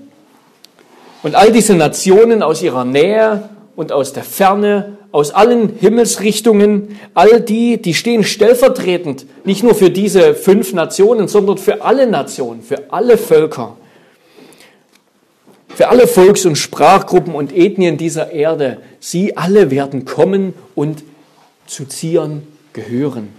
Und 1.24 1.36
all 1.36 1.52
diese 1.52 1.76
Nationen 1.76 2.44
aus 2.44 2.62
ihrer 2.62 2.86
Nähe 2.86 3.50
und 3.76 3.92
aus 3.92 4.14
der 4.14 4.24
Ferne, 4.24 4.97
aus 5.18 5.32
allen 5.32 5.78
Himmelsrichtungen, 5.80 7.00
all 7.16 7.42
die, 7.42 7.82
die 7.82 7.96
stehen 7.96 8.24
stellvertretend 8.24 9.26
nicht 9.46 9.64
nur 9.64 9.74
für 9.74 9.90
diese 9.90 10.36
fünf 10.36 10.74
Nationen, 10.74 11.28
sondern 11.28 11.58
für 11.58 11.82
alle 11.82 12.06
Nationen, 12.06 12.62
für 12.62 12.94
alle 12.94 13.18
Völker, 13.18 13.78
für 15.70 15.90
alle 15.90 16.06
Volks- 16.06 16.46
und 16.46 16.56
Sprachgruppen 16.56 17.34
und 17.34 17.52
Ethnien 17.52 17.98
dieser 17.98 18.32
Erde. 18.32 18.78
Sie 19.00 19.36
alle 19.36 19.72
werden 19.72 20.06
kommen 20.06 20.54
und 20.76 21.04
zu 21.66 21.86
Zion 21.86 22.44
gehören, 22.74 23.30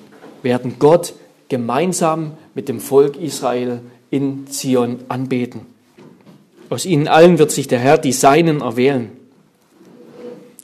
werden 0.43 0.81
Gott 0.81 1.15
gemeinsam 1.49 2.33
mit 2.57 2.69
dem 2.69 2.81
Volk 2.81 3.17
Israel 3.17 3.79
in 4.11 4.49
Zion 4.49 4.99
anbeten. 5.07 5.61
Aus 6.71 6.87
ihnen 6.87 7.07
allen 7.07 7.39
wird 7.39 7.53
sich 7.53 7.69
der 7.69 7.79
Herr 7.79 7.99
die 7.99 8.11
Seinen 8.11 8.63
erwählen. 8.63 9.13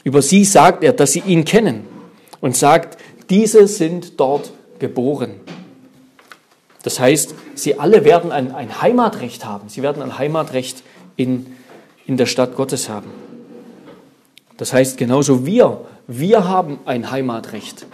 Über 0.05 0.23
sie 0.23 0.45
sagt 0.45 0.85
er, 0.85 0.93
dass 0.93 1.13
sie 1.13 1.21
ihn 1.21 1.45
kennen 1.45 1.87
und 2.41 2.57
sagt, 2.57 2.99
diese 3.31 3.67
sind 3.67 4.21
dort 4.21 4.53
geboren. 4.79 5.41
Das 6.83 7.01
heißt, 7.01 7.35
sie 7.55 7.79
alle 7.79 8.05
werden 8.05 8.31
ein, 8.31 8.55
ein 8.55 8.83
Heimatrecht 8.83 9.47
haben. 9.47 9.71
Sie 9.71 9.83
werden 9.83 10.03
ein 10.03 10.19
Heimatrecht 10.19 10.83
in, 11.17 11.47
in 12.07 12.19
der 12.19 12.27
Stadt 12.27 12.55
Gottes 12.55 12.91
haben. 12.91 13.11
Das 14.59 14.75
heißt, 14.75 14.99
genauso 14.99 15.47
wir, 15.47 15.87
wir 16.07 16.47
haben 16.47 16.79
ein 16.85 17.11
Heimatrecht 17.11 17.87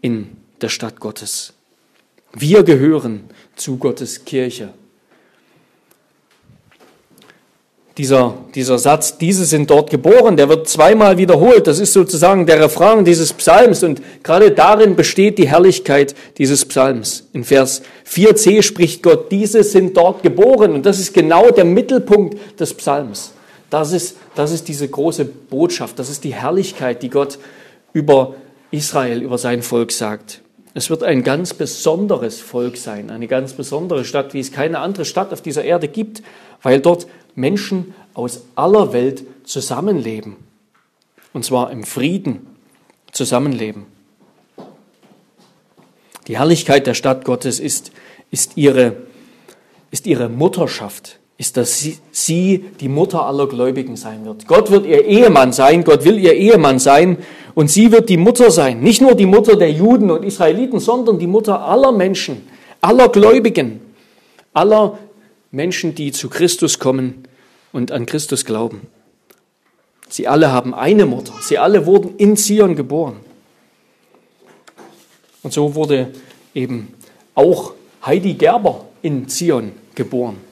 in 0.00 0.38
der 0.62 0.70
Stadt 0.70 0.98
Gottes. 0.98 1.52
Wir 2.32 2.62
gehören 2.62 3.24
zu 3.54 3.76
Gottes 3.76 4.24
Kirche. 4.24 4.70
Dieser, 7.98 8.34
dieser 8.54 8.78
Satz, 8.78 9.16
diese 9.16 9.46
sind 9.46 9.70
dort 9.70 9.88
geboren, 9.90 10.36
der 10.36 10.50
wird 10.50 10.68
zweimal 10.68 11.16
wiederholt. 11.16 11.66
Das 11.66 11.78
ist 11.78 11.94
sozusagen 11.94 12.44
der 12.44 12.60
Refrain 12.60 13.06
dieses 13.06 13.32
Psalms 13.32 13.82
und 13.82 14.02
gerade 14.22 14.50
darin 14.50 14.96
besteht 14.96 15.38
die 15.38 15.48
Herrlichkeit 15.48 16.14
dieses 16.36 16.66
Psalms. 16.66 17.26
In 17.32 17.44
Vers 17.44 17.80
4c 18.06 18.60
spricht 18.62 19.02
Gott, 19.02 19.32
diese 19.32 19.62
sind 19.62 19.96
dort 19.96 20.22
geboren 20.22 20.74
und 20.74 20.84
das 20.84 20.98
ist 20.98 21.14
genau 21.14 21.50
der 21.50 21.64
Mittelpunkt 21.64 22.60
des 22.60 22.74
Psalms. 22.74 23.32
Das 23.70 23.92
ist, 23.92 24.16
das 24.34 24.52
ist 24.52 24.68
diese 24.68 24.86
große 24.86 25.24
Botschaft, 25.24 25.98
das 25.98 26.10
ist 26.10 26.22
die 26.22 26.34
Herrlichkeit, 26.34 27.02
die 27.02 27.10
Gott 27.10 27.38
über 27.94 28.34
Israel, 28.70 29.22
über 29.22 29.38
sein 29.38 29.62
Volk 29.62 29.90
sagt. 29.90 30.42
Es 30.76 30.90
wird 30.90 31.02
ein 31.02 31.22
ganz 31.22 31.54
besonderes 31.54 32.38
Volk 32.38 32.76
sein, 32.76 33.08
eine 33.08 33.28
ganz 33.28 33.54
besondere 33.54 34.04
Stadt, 34.04 34.34
wie 34.34 34.40
es 34.40 34.52
keine 34.52 34.80
andere 34.80 35.06
Stadt 35.06 35.32
auf 35.32 35.40
dieser 35.40 35.64
Erde 35.64 35.88
gibt, 35.88 36.22
weil 36.60 36.80
dort 36.80 37.06
Menschen 37.34 37.94
aus 38.12 38.42
aller 38.56 38.92
Welt 38.92 39.24
zusammenleben. 39.44 40.36
Und 41.32 41.46
zwar 41.46 41.70
im 41.70 41.82
Frieden 41.82 42.46
zusammenleben. 43.10 43.86
Die 46.26 46.36
Herrlichkeit 46.36 46.86
der 46.86 46.92
Stadt 46.92 47.24
Gottes 47.24 47.58
ist, 47.58 47.90
ist, 48.30 48.58
ihre, 48.58 48.98
ist 49.90 50.06
ihre 50.06 50.28
Mutterschaft, 50.28 51.18
ist, 51.38 51.56
dass 51.56 51.78
sie, 51.78 51.98
sie 52.12 52.64
die 52.80 52.88
Mutter 52.88 53.26
aller 53.26 53.46
Gläubigen 53.46 53.96
sein 53.96 54.24
wird. 54.24 54.46
Gott 54.46 54.70
wird 54.70 54.86
ihr 54.86 55.04
Ehemann 55.04 55.52
sein, 55.52 55.84
Gott 55.84 56.04
will 56.04 56.18
ihr 56.18 56.34
Ehemann 56.34 56.78
sein 56.78 57.18
und 57.54 57.70
sie 57.70 57.92
wird 57.92 58.08
die 58.08 58.16
Mutter 58.16 58.50
sein. 58.50 58.80
Nicht 58.80 59.02
nur 59.02 59.14
die 59.14 59.26
Mutter 59.26 59.56
der 59.56 59.70
Juden 59.70 60.10
und 60.10 60.24
Israeliten, 60.24 60.80
sondern 60.80 61.18
die 61.18 61.26
Mutter 61.26 61.60
aller 61.60 61.92
Menschen, 61.92 62.46
aller 62.80 63.08
Gläubigen, 63.08 63.80
aller 64.54 64.98
Menschen, 65.50 65.94
die 65.94 66.12
zu 66.12 66.28
Christus 66.30 66.78
kommen 66.78 67.24
und 67.72 67.92
an 67.92 68.06
Christus 68.06 68.44
glauben. 68.44 68.82
Sie 70.08 70.28
alle 70.28 70.52
haben 70.52 70.74
eine 70.74 71.04
Mutter. 71.04 71.34
Sie 71.42 71.58
alle 71.58 71.84
wurden 71.84 72.16
in 72.16 72.36
Zion 72.36 72.76
geboren. 72.76 73.16
Und 75.42 75.52
so 75.52 75.74
wurde 75.74 76.12
eben 76.54 76.94
auch 77.34 77.74
Heidi 78.04 78.34
Gerber 78.34 78.84
in 79.02 79.28
Zion 79.28 79.72
geboren. 79.94 80.45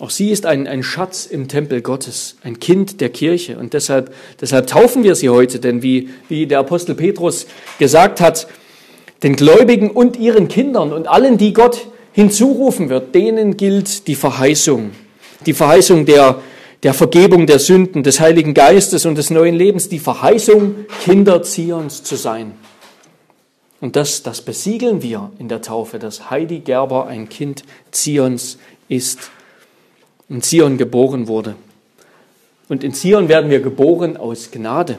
Auch 0.00 0.10
sie 0.10 0.30
ist 0.30 0.44
ein, 0.44 0.66
ein 0.66 0.82
Schatz 0.82 1.24
im 1.24 1.46
Tempel 1.46 1.80
Gottes, 1.80 2.36
ein 2.42 2.58
Kind 2.58 3.00
der 3.00 3.10
Kirche. 3.10 3.58
Und 3.58 3.74
deshalb, 3.74 4.12
deshalb 4.40 4.66
taufen 4.66 5.04
wir 5.04 5.14
sie 5.14 5.28
heute, 5.28 5.60
denn 5.60 5.82
wie, 5.82 6.10
wie 6.28 6.46
der 6.46 6.58
Apostel 6.58 6.96
Petrus 6.96 7.46
gesagt 7.78 8.20
hat, 8.20 8.48
den 9.22 9.36
Gläubigen 9.36 9.90
und 9.90 10.16
ihren 10.16 10.48
Kindern 10.48 10.92
und 10.92 11.06
allen, 11.06 11.38
die 11.38 11.52
Gott 11.52 11.86
hinzurufen 12.12 12.88
wird, 12.88 13.14
denen 13.14 13.56
gilt 13.56 14.08
die 14.08 14.16
Verheißung. 14.16 14.90
Die 15.46 15.52
Verheißung 15.52 16.06
der, 16.06 16.40
der 16.82 16.92
Vergebung 16.92 17.46
der 17.46 17.60
Sünden, 17.60 18.02
des 18.02 18.18
Heiligen 18.18 18.52
Geistes 18.52 19.06
und 19.06 19.16
des 19.16 19.30
neuen 19.30 19.54
Lebens, 19.54 19.88
die 19.88 20.00
Verheißung, 20.00 20.86
Kinder 21.04 21.42
Zions 21.44 22.02
zu 22.02 22.16
sein. 22.16 22.54
Und 23.80 23.94
das, 23.94 24.24
das 24.24 24.42
besiegeln 24.42 25.02
wir 25.02 25.30
in 25.38 25.48
der 25.48 25.62
Taufe, 25.62 26.00
dass 26.00 26.30
Heidi 26.30 26.60
Gerber 26.60 27.06
ein 27.06 27.28
Kind 27.28 27.62
Zions 27.92 28.58
ist 28.88 29.30
in 30.28 30.42
Zion 30.42 30.78
geboren 30.78 31.28
wurde. 31.28 31.54
Und 32.68 32.82
in 32.82 32.94
Zion 32.94 33.28
werden 33.28 33.50
wir 33.50 33.60
geboren 33.60 34.16
aus 34.16 34.50
Gnade. 34.50 34.98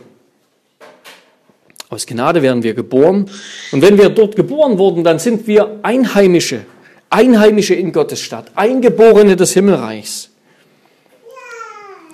Aus 1.90 2.06
Gnade 2.06 2.42
werden 2.42 2.64
wir 2.64 2.74
geboren. 2.74 3.30
Und 3.72 3.82
wenn 3.82 3.98
wir 3.98 4.10
dort 4.10 4.36
geboren 4.36 4.78
wurden, 4.78 5.04
dann 5.04 5.20
sind 5.20 5.48
wir 5.48 5.80
Einheimische, 5.82 6.62
Einheimische 7.10 7.74
in 7.74 7.92
Gottes 7.92 8.22
Stadt, 8.22 8.52
Eingeborene 8.56 9.36
des 9.36 9.54
Himmelreichs. 9.54 10.30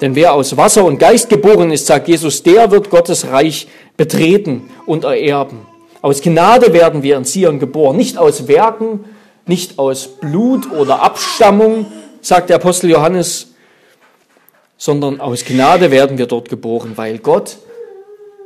Denn 0.02 0.15
wer 0.15 0.34
aus 0.34 0.58
Wasser 0.58 0.84
und 0.84 0.97
Geist 0.97 1.30
geboren 1.30 1.71
ist, 1.71 1.86
sagt 1.86 2.08
Jesus, 2.08 2.41
der 2.41 2.71
wird 2.71 2.89
Gottes 2.89 3.28
Reich 3.28 3.67
betreten 3.97 4.69
und 4.86 5.04
ererben. 5.04 5.60
Aus 6.02 6.21
Gnade 6.21 6.74
werden 6.74 7.04
wir 7.04 7.17
in 7.17 7.26
Zion 7.26 7.60
geboren, 7.60 7.97
nicht 7.97 8.17
aus 8.17 8.47
Werken, 8.47 9.06
nicht 9.45 9.78
aus 9.78 10.08
Blut 10.19 10.71
oder 10.71 11.04
Abstammung, 11.04 11.86
sagt 12.21 12.49
der 12.49 12.57
Apostel 12.57 12.89
Johannes, 12.89 13.47
sondern 14.77 15.19
aus 15.19 15.45
Gnade 15.45 15.91
werden 15.91 16.17
wir 16.17 16.27
dort 16.27 16.49
geboren, 16.49 16.93
weil 16.95 17.19
Gott 17.19 17.57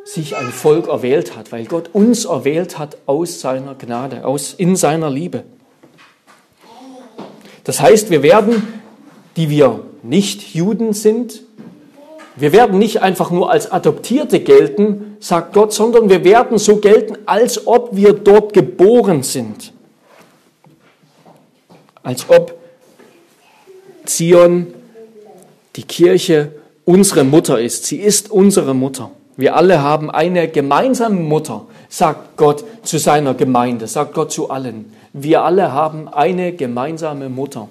sich 0.04 0.36
ein 0.36 0.50
Volk 0.50 0.88
erwählt 0.88 1.36
hat, 1.36 1.52
weil 1.52 1.66
Gott 1.66 1.90
uns 1.94 2.26
erwählt 2.26 2.78
hat 2.78 2.98
aus 3.06 3.40
seiner 3.40 3.76
Gnade, 3.76 4.26
aus, 4.26 4.54
in 4.54 4.76
seiner 4.76 5.10
Liebe. 5.10 5.44
Das 7.64 7.82
heißt, 7.82 8.12
wir 8.12 8.22
werden, 8.22 8.82
die 9.36 9.50
wir 9.50 9.82
nicht 10.04 10.54
Juden 10.54 10.94
sind, 10.94 11.42
wir 12.36 12.52
werden 12.52 12.78
nicht 12.78 13.02
einfach 13.02 13.32
nur 13.32 13.50
als 13.50 13.72
Adoptierte 13.72 14.42
gelten, 14.42 15.16
sagt 15.20 15.54
Gott, 15.54 15.74
sondern 15.74 16.10
wir 16.10 16.24
werden 16.24 16.58
so 16.58 16.78
gelten, 16.78 17.18
als 17.26 17.66
ob 17.66 17.96
wir 17.96 18.14
dort 18.14 18.54
geboren 18.54 19.24
sind. 19.24 19.74
Als 22.04 22.30
ob 22.30 22.60
Zion, 24.06 24.68
die 25.76 25.84
Kirche, 25.84 26.52
unsere 26.86 27.24
Mutter 27.24 27.60
ist. 27.60 27.86
Sie 27.86 27.98
ist 27.98 28.32
unsere 28.32 28.74
Mutter. 28.74 29.12
Wir 29.38 29.56
alle 29.56 29.82
haben 29.82 30.10
eine 30.10 30.48
gemeinsame 30.48 31.20
Mutter, 31.20 31.66
sagt 31.90 32.38
Gott 32.38 32.64
zu 32.84 32.98
seiner 32.98 33.34
Gemeinde, 33.34 33.88
sagt 33.88 34.14
Gott 34.14 34.32
zu 34.32 34.50
allen. 34.50 34.94
Wir 35.12 35.44
alle 35.44 35.72
haben 35.74 36.08
eine 36.08 36.54
gemeinsame 36.54 37.30
Mutter. 37.30 37.68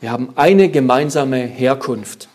Wir 0.00 0.10
haben 0.10 0.30
eine 0.36 0.68
gemeinsame 0.68 1.38
Herkunft. 1.38 2.28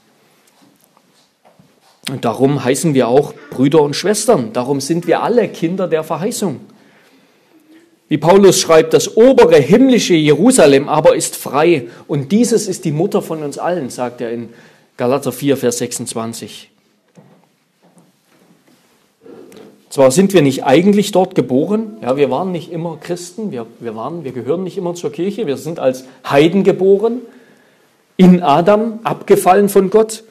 Und 2.09 2.25
darum 2.25 2.63
heißen 2.63 2.95
wir 2.95 3.07
auch 3.07 3.33
Brüder 3.51 3.81
und 3.81 3.95
Schwestern. 3.95 4.51
Darum 4.53 4.81
sind 4.81 5.05
wir 5.05 5.21
alle 5.21 5.47
Kinder 5.47 5.87
der 5.87 6.03
Verheißung. 6.03 6.59
Wie 8.11 8.17
Paulus 8.17 8.59
schreibt, 8.59 8.93
das 8.93 9.15
obere 9.15 9.55
himmlische 9.55 10.15
Jerusalem 10.15 10.89
aber 10.89 11.15
ist 11.15 11.37
frei 11.37 11.87
und 12.09 12.33
dieses 12.33 12.67
ist 12.67 12.83
die 12.83 12.91
Mutter 12.91 13.21
von 13.21 13.41
uns 13.41 13.57
allen, 13.57 13.89
sagt 13.89 14.19
er 14.19 14.31
in 14.31 14.49
Galater 14.97 15.31
4, 15.31 15.55
Vers 15.55 15.77
26. 15.77 16.69
Zwar 19.89 20.11
sind 20.11 20.33
wir 20.33 20.41
nicht 20.41 20.65
eigentlich 20.65 21.13
dort 21.13 21.35
geboren, 21.35 21.99
ja, 22.01 22.17
wir 22.17 22.29
waren 22.29 22.51
nicht 22.51 22.69
immer 22.73 22.97
Christen, 22.99 23.53
wir, 23.53 23.65
wir, 23.79 23.95
waren, 23.95 24.25
wir 24.25 24.33
gehören 24.33 24.65
nicht 24.65 24.77
immer 24.77 24.93
zur 24.93 25.13
Kirche, 25.13 25.47
wir 25.47 25.55
sind 25.55 25.79
als 25.79 26.03
Heiden 26.29 26.65
geboren, 26.65 27.21
in 28.17 28.43
Adam, 28.43 28.99
abgefallen 29.05 29.69
von 29.69 29.89
Gott, 29.89 30.25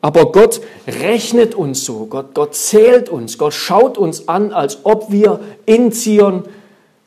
Aber 0.00 0.32
Gott 0.32 0.62
rechnet 0.86 1.54
uns 1.54 1.84
so, 1.84 2.06
Gott, 2.06 2.32
Gott 2.32 2.54
zählt 2.54 3.10
uns, 3.10 3.36
Gott 3.36 3.52
schaut 3.52 3.98
uns 3.98 4.26
an, 4.26 4.54
als 4.54 4.86
ob 4.86 5.12
wir 5.12 5.40
in 5.66 5.92
Zion 5.92 6.44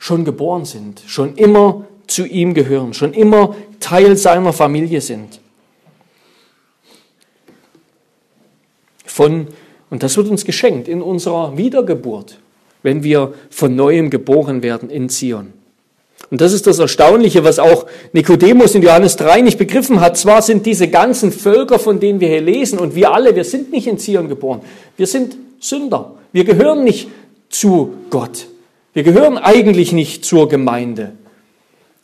schon 0.04 0.26
geboren 0.26 0.66
sind, 0.66 1.02
schon 1.06 1.34
immer 1.36 1.86
zu 2.06 2.26
ihm 2.26 2.52
gehören, 2.52 2.92
schon 2.92 3.14
immer 3.14 3.56
Teil 3.80 4.18
seiner 4.18 4.52
Familie 4.52 5.00
sind. 5.00 5.40
Von, 9.06 9.46
und 9.88 10.02
das 10.02 10.18
wird 10.18 10.28
uns 10.28 10.44
geschenkt 10.44 10.88
in 10.88 11.00
unserer 11.00 11.56
Wiedergeburt, 11.56 12.38
wenn 12.82 13.02
wir 13.02 13.32
von 13.48 13.74
neuem 13.74 14.10
geboren 14.10 14.62
werden 14.62 14.90
in 14.90 15.08
Zion. 15.08 15.54
Und 16.30 16.42
das 16.42 16.52
ist 16.52 16.66
das 16.66 16.78
Erstaunliche, 16.80 17.42
was 17.42 17.58
auch 17.58 17.86
Nikodemus 18.12 18.74
in 18.74 18.82
Johannes 18.82 19.16
3 19.16 19.40
nicht 19.40 19.56
begriffen 19.56 20.02
hat. 20.02 20.18
Zwar 20.18 20.42
sind 20.42 20.66
diese 20.66 20.88
ganzen 20.88 21.32
Völker, 21.32 21.78
von 21.78 21.98
denen 21.98 22.20
wir 22.20 22.28
hier 22.28 22.42
lesen, 22.42 22.78
und 22.78 22.94
wir 22.94 23.14
alle, 23.14 23.34
wir 23.34 23.44
sind 23.44 23.72
nicht 23.72 23.86
in 23.86 23.96
Zion 23.96 24.28
geboren. 24.28 24.60
Wir 24.98 25.06
sind 25.06 25.38
Sünder. 25.60 26.16
Wir 26.30 26.44
gehören 26.44 26.84
nicht 26.84 27.08
zu 27.48 27.94
Gott. 28.10 28.48
Wir 28.94 29.02
gehören 29.02 29.36
eigentlich 29.38 29.92
nicht 29.92 30.24
zur 30.24 30.48
Gemeinde. 30.48 31.12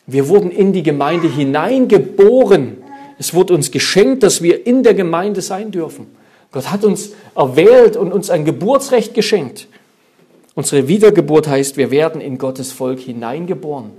Wir 0.06 0.28
wurden 0.28 0.50
in 0.50 0.72
die 0.72 0.82
Gemeinde 0.82 1.32
hineingeboren. 1.32 2.78
Es 3.16 3.32
wurde 3.32 3.54
uns 3.54 3.70
geschenkt, 3.70 4.24
dass 4.24 4.42
wir 4.42 4.66
in 4.66 4.82
der 4.82 4.94
Gemeinde 4.94 5.40
sein 5.40 5.70
dürfen. 5.70 6.08
Gott 6.50 6.72
hat 6.72 6.84
uns 6.84 7.12
erwählt 7.36 7.96
und 7.96 8.12
uns 8.12 8.28
ein 8.28 8.44
Geburtsrecht 8.44 9.14
geschenkt. 9.14 9.68
Unsere 10.56 10.88
Wiedergeburt 10.88 11.46
heißt, 11.46 11.76
wir 11.76 11.92
werden 11.92 12.20
in 12.20 12.38
Gottes 12.38 12.72
Volk 12.72 12.98
hineingeboren. 12.98 13.92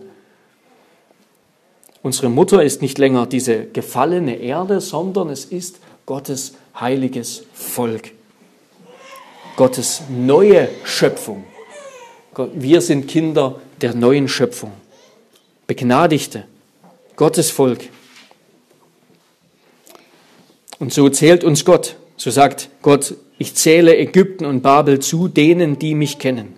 Unsere 2.04 2.30
Mutter 2.30 2.62
ist 2.62 2.82
nicht 2.82 2.97
länger 2.97 3.25
diese 3.25 3.65
gefallene 3.67 4.36
Erde, 4.36 4.82
sondern 4.82 5.30
es 5.30 5.45
ist 5.45 5.80
Gottes 6.06 6.56
heiliges 6.77 7.45
Volk. 7.54 8.12
Gottes 9.56 10.01
neue 10.10 10.67
Schöpfung. 10.84 11.45
Wir 12.36 12.82
sind 12.82 13.08
Kinder 13.08 13.60
der 13.82 13.94
neuen 13.94 14.28
Schöpfung. 14.28 14.72
Begnadigte, 15.67 16.46
Gottes 17.15 17.52
Volk. 17.52 17.89
Und 20.80 20.94
so 20.94 21.10
zählt 21.10 21.44
uns 21.44 21.65
Gott. 21.65 21.96
So 22.17 22.32
sagt 22.32 22.70
Gott, 22.82 23.15
ich 23.38 23.56
zähle 23.56 23.98
Ägypten 23.98 24.46
und 24.46 24.62
Babel 24.62 25.00
zu 25.00 25.28
denen, 25.28 25.78
die 25.80 25.96
mich 25.96 26.20
kennen. 26.20 26.56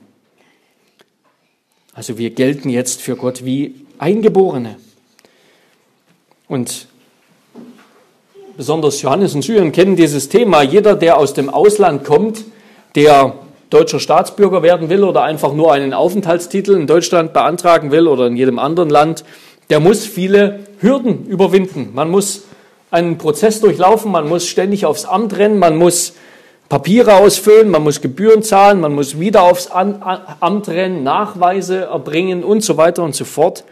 Also 1.93 2.17
wir 2.17 2.31
gelten 2.31 2.69
jetzt 2.69 3.01
für 3.01 3.15
Gott 3.15 3.45
wie 3.45 3.75
Eingeborene. 3.97 4.77
Und 6.47 6.87
besonders 8.57 9.01
Johannes 9.01 9.35
und 9.35 9.43
Syrien 9.43 9.71
kennen 9.71 9.95
dieses 9.95 10.29
Thema. 10.29 10.61
Jeder, 10.61 10.95
der 10.95 11.17
aus 11.17 11.33
dem 11.33 11.49
Ausland 11.49 12.03
kommt, 12.03 12.43
der 12.95 13.42
deutscher 13.73 13.99
Staatsbürger 13.99 14.61
werden 14.61 14.89
will 14.89 15.03
oder 15.03 15.23
einfach 15.23 15.53
nur 15.53 15.73
einen 15.73 15.93
Aufenthaltstitel 15.93 16.75
in 16.75 16.85
Deutschland 16.85 17.33
beantragen 17.33 17.91
will 17.91 18.07
oder 18.07 18.27
in 18.27 18.37
jedem 18.37 18.59
anderen 18.59 18.89
Land, 18.89 19.23
der 19.69 19.79
muss 19.79 20.05
viele 20.05 20.59
Hürden 20.79 21.25
überwinden. 21.25 21.89
Man 21.93 22.11
muss 22.11 22.43
einen 22.91 23.17
Prozess 23.17 23.59
durchlaufen, 23.61 24.11
man 24.11 24.29
muss 24.29 24.47
ständig 24.47 24.85
aufs 24.85 25.05
Amt 25.05 25.37
rennen, 25.37 25.57
man 25.57 25.75
muss 25.75 26.13
Papiere 26.69 27.15
ausfüllen, 27.15 27.69
man 27.69 27.83
muss 27.83 28.01
Gebühren 28.01 28.43
zahlen, 28.43 28.79
man 28.79 28.93
muss 28.93 29.19
wieder 29.19 29.43
aufs 29.43 29.67
Amt 29.71 30.67
rennen, 30.67 31.03
Nachweise 31.03 31.85
erbringen 31.85 32.43
und 32.43 32.63
so 32.63 32.77
weiter 32.77 33.03
und 33.03 33.15
so 33.15 33.25
fort. 33.25 33.63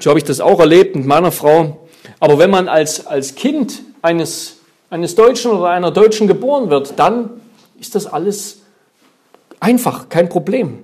So 0.00 0.10
habe 0.10 0.18
ich 0.18 0.24
das 0.24 0.40
auch 0.40 0.58
erlebt 0.58 0.96
mit 0.96 1.06
meiner 1.06 1.30
Frau. 1.30 1.86
Aber 2.18 2.38
wenn 2.38 2.50
man 2.50 2.68
als, 2.68 3.06
als 3.06 3.36
Kind 3.36 3.82
eines, 4.02 4.56
eines 4.90 5.14
Deutschen 5.14 5.52
oder 5.52 5.68
einer 5.68 5.92
Deutschen 5.92 6.26
geboren 6.26 6.70
wird, 6.70 6.94
dann 6.96 7.30
ist 7.78 7.94
das 7.94 8.06
alles 8.06 8.59
einfach, 9.60 10.08
kein 10.08 10.28
Problem. 10.28 10.78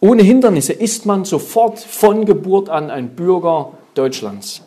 Ohne 0.00 0.24
Hindernisse 0.24 0.72
ist 0.72 1.06
man 1.06 1.24
sofort 1.24 1.78
von 1.78 2.26
Geburt 2.26 2.68
an 2.68 2.90
ein 2.90 3.10
Bürger 3.10 3.72
Deutschlands. 3.94 4.62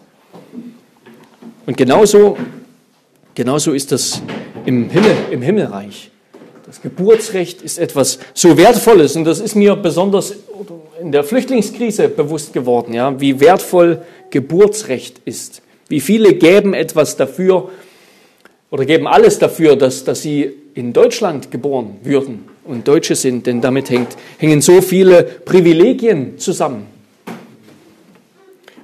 Und 1.65 1.75
genauso, 1.75 2.37
genauso 3.33 3.73
ist 3.73 3.91
das 3.91 4.21
im, 4.65 4.89
Himmel, 4.89 5.15
im 5.31 5.41
Himmelreich. 5.41 6.11
Das 6.65 6.81
Geburtsrecht 6.81 7.61
ist 7.61 7.77
etwas 7.77 8.19
so 8.33 8.57
Wertvolles 8.57 9.15
und 9.15 9.25
das 9.25 9.39
ist 9.39 9.55
mir 9.55 9.75
besonders 9.75 10.35
in 11.01 11.11
der 11.11 11.23
Flüchtlingskrise 11.23 12.07
bewusst 12.07 12.53
geworden, 12.53 12.93
ja, 12.93 13.19
wie 13.19 13.39
wertvoll 13.39 14.01
Geburtsrecht 14.29 15.19
ist. 15.25 15.61
Wie 15.89 15.99
viele 15.99 16.33
geben 16.33 16.73
etwas 16.73 17.17
dafür 17.17 17.69
oder 18.71 18.85
geben 18.85 19.05
alles 19.05 19.37
dafür, 19.37 19.75
dass, 19.75 20.03
dass 20.05 20.21
sie 20.21 20.53
in 20.73 20.93
Deutschland 20.93 21.51
geboren 21.51 21.97
würden 22.03 22.54
und 22.65 22.87
Deutsche 22.87 23.15
sind, 23.15 23.47
denn 23.47 23.61
damit 23.61 23.89
hängt, 23.89 24.15
hängen 24.37 24.61
so 24.61 24.81
viele 24.81 25.23
Privilegien 25.23 26.37
zusammen. 26.37 26.87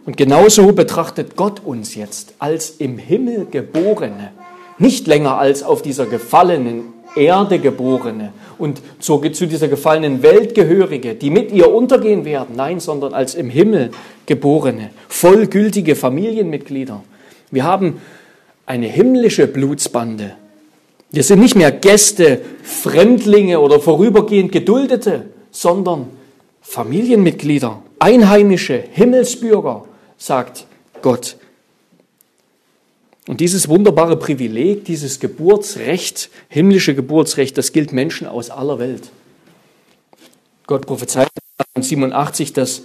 Und 0.06 0.17
genauso 0.17 0.72
betrachtet 0.72 1.36
Gott 1.36 1.62
uns 1.63 1.96
jetzt 1.96 2.34
als 2.39 2.72
im 2.72 2.98
Himmel 2.98 3.48
geborene, 3.50 4.32
nicht 4.80 5.08
länger 5.08 5.38
als 5.38 5.62
auf 5.62 5.82
dieser 5.82 6.06
gefallenen 6.08 6.86
Erde 7.15 7.60
geborene 7.60 8.32
und 8.58 8.82
zu, 9.00 9.20
zu 9.20 9.46
dieser 9.46 9.67
gefallenen 9.67 10.24
Welt 10.24 10.56
gehörige, 10.56 11.13
die 11.15 11.30
mit 11.30 11.52
ihr 11.52 11.74
untergehen 11.74 12.26
werden. 12.26 12.56
Nein, 12.56 12.80
sondern 12.80 13.13
als 13.13 13.36
im 13.36 13.50
Himmel 13.50 13.91
geborene, 14.26 14.91
vollgültige 15.08 15.96
Familienmitglieder. 15.96 17.04
Wir 17.52 17.63
haben 17.63 18.02
eine 18.65 18.88
himmlische 18.88 19.48
Blutsbande. 19.48 20.36
Wir 21.12 21.24
sind 21.24 21.39
nicht 21.39 21.56
mehr 21.56 21.71
Gäste, 21.71 22.41
Fremdlinge 22.63 23.60
oder 23.60 23.82
vorübergehend 23.82 24.52
Geduldete, 24.52 25.26
sondern 25.52 26.08
Familienmitglieder, 26.62 27.84
Einheimische, 28.00 28.82
Himmelsbürger, 28.91 29.86
sagt 30.17 30.65
Gott. 31.02 31.36
Und 33.28 33.41
dieses 33.41 33.67
wunderbare 33.67 34.17
Privileg, 34.17 34.86
dieses 34.86 35.19
Geburtsrecht, 35.19 36.30
himmlische 36.47 36.95
Geburtsrecht, 36.95 37.58
das 37.58 37.74
gilt 37.74 37.91
Menschen 37.91 38.26
aus 38.26 38.50
aller 38.50 38.80
Welt. 38.80 39.12
Gott 40.65 40.86
prophezeit 40.86 41.28
87, 41.78 42.54
dass 42.54 42.84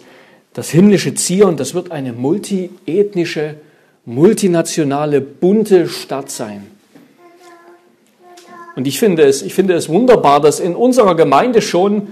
das 0.52 0.70
himmlische 0.70 1.14
Zion, 1.14 1.56
das 1.56 1.74
wird 1.74 1.92
eine 1.92 2.12
multiethnische, 2.12 3.56
multinationale, 4.04 5.20
bunte 5.20 5.88
Stadt 5.88 6.30
sein. 6.30 6.66
Und 8.76 8.86
ich 8.86 8.98
finde 9.00 9.24
es, 9.24 9.42
ich 9.42 9.54
finde 9.54 9.74
es 9.74 9.88
wunderbar, 9.88 10.40
dass 10.40 10.60
in 10.60 10.76
unserer 10.76 11.16
Gemeinde 11.16 11.62
schon 11.62 12.08